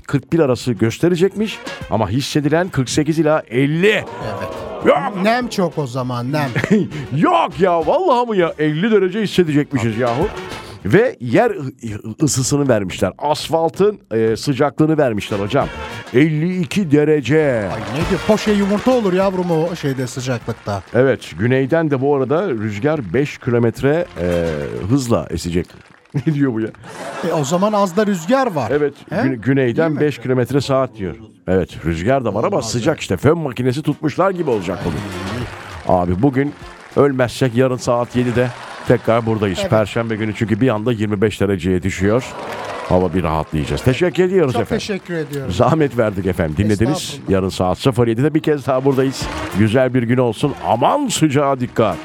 38-41 0.08 0.44
arası 0.44 0.72
gösterecekmiş. 0.72 1.58
Ama 1.90 2.10
hissedilen 2.10 2.68
48 2.68 3.18
ila 3.18 3.42
50. 3.48 3.86
Evet. 3.86 4.04
Yok 4.86 5.12
Nem 5.22 5.48
çok 5.48 5.78
o 5.78 5.86
zaman 5.86 6.32
nem. 6.32 6.50
Yok 7.16 7.60
ya 7.60 7.86
vallahi 7.86 8.26
mı 8.28 8.36
ya 8.36 8.54
50 8.58 8.90
derece 8.90 9.22
hissedecekmişiz 9.22 9.98
yahu. 9.98 10.28
Ve 10.84 11.16
yer 11.20 11.52
ısısını 12.22 12.68
vermişler. 12.68 13.12
Asfaltın 13.18 13.98
e, 14.14 14.36
sıcaklığını 14.36 14.98
vermişler 14.98 15.38
hocam. 15.38 15.68
52 16.14 16.90
derece. 16.90 17.70
Ay 17.74 17.80
ne 17.80 18.10
diyor? 18.10 18.20
Poşe 18.26 18.52
yumurta 18.52 18.90
olur 18.90 19.12
yavrum 19.12 19.50
o 19.50 19.76
şeyde 19.76 20.06
sıcaklıkta. 20.06 20.82
Evet 20.94 21.32
güneyden 21.38 21.90
de 21.90 22.00
bu 22.00 22.16
arada 22.16 22.50
rüzgar 22.50 23.14
5 23.14 23.38
kilometre 23.38 24.06
e, 24.20 24.46
hızla 24.88 25.26
esecek. 25.30 25.66
ne 26.26 26.34
diyor 26.34 26.52
bu 26.54 26.60
ya? 26.60 26.68
E, 27.28 27.32
o 27.32 27.44
zaman 27.44 27.72
az 27.72 27.96
da 27.96 28.06
rüzgar 28.06 28.46
var. 28.52 28.70
Evet 28.74 28.94
He? 29.10 29.14
gü- 29.16 29.34
güneyden 29.40 29.90
Değil 29.90 30.00
mi? 30.00 30.06
5 30.06 30.18
kilometre 30.18 30.60
saat 30.60 30.96
diyor. 30.96 31.14
Evet 31.48 31.84
rüzgar 31.84 32.24
da 32.24 32.34
var 32.34 32.44
ama 32.44 32.62
sıcak 32.62 33.00
işte. 33.00 33.16
Fön 33.16 33.38
makinesi 33.38 33.82
tutmuşlar 33.82 34.30
gibi 34.30 34.50
olacak 34.50 34.78
bugün. 34.84 35.00
Abi 35.88 36.22
bugün 36.22 36.52
ölmezsek 36.96 37.54
yarın 37.54 37.76
saat 37.76 38.16
7'de 38.16 38.48
tekrar 38.88 39.26
buradayız. 39.26 39.58
Perşembe 39.70 40.16
günü 40.16 40.34
çünkü 40.34 40.60
bir 40.60 40.68
anda 40.68 40.92
25 40.92 41.40
dereceye 41.40 41.82
düşüyor. 41.82 42.24
Hava 42.88 43.14
bir 43.14 43.22
rahatlayacağız. 43.22 43.82
Teşekkür 43.82 44.22
ediyoruz 44.24 44.52
Çok 44.52 44.62
efendim. 44.62 44.78
teşekkür 44.80 45.14
ediyorum. 45.14 45.52
Zahmet 45.52 45.98
verdik 45.98 46.26
efendim. 46.26 46.56
Dinlediniz. 46.56 46.96
Estağfurullah. 46.98 47.30
Yarın 47.30 47.48
saat 47.48 47.78
07'de 47.86 48.34
bir 48.34 48.40
kez 48.40 48.66
daha 48.66 48.84
buradayız. 48.84 49.22
Güzel 49.58 49.94
bir 49.94 50.02
gün 50.02 50.16
olsun. 50.18 50.54
Aman 50.66 51.06
sıcağa 51.08 51.60
dikkat. 51.60 51.96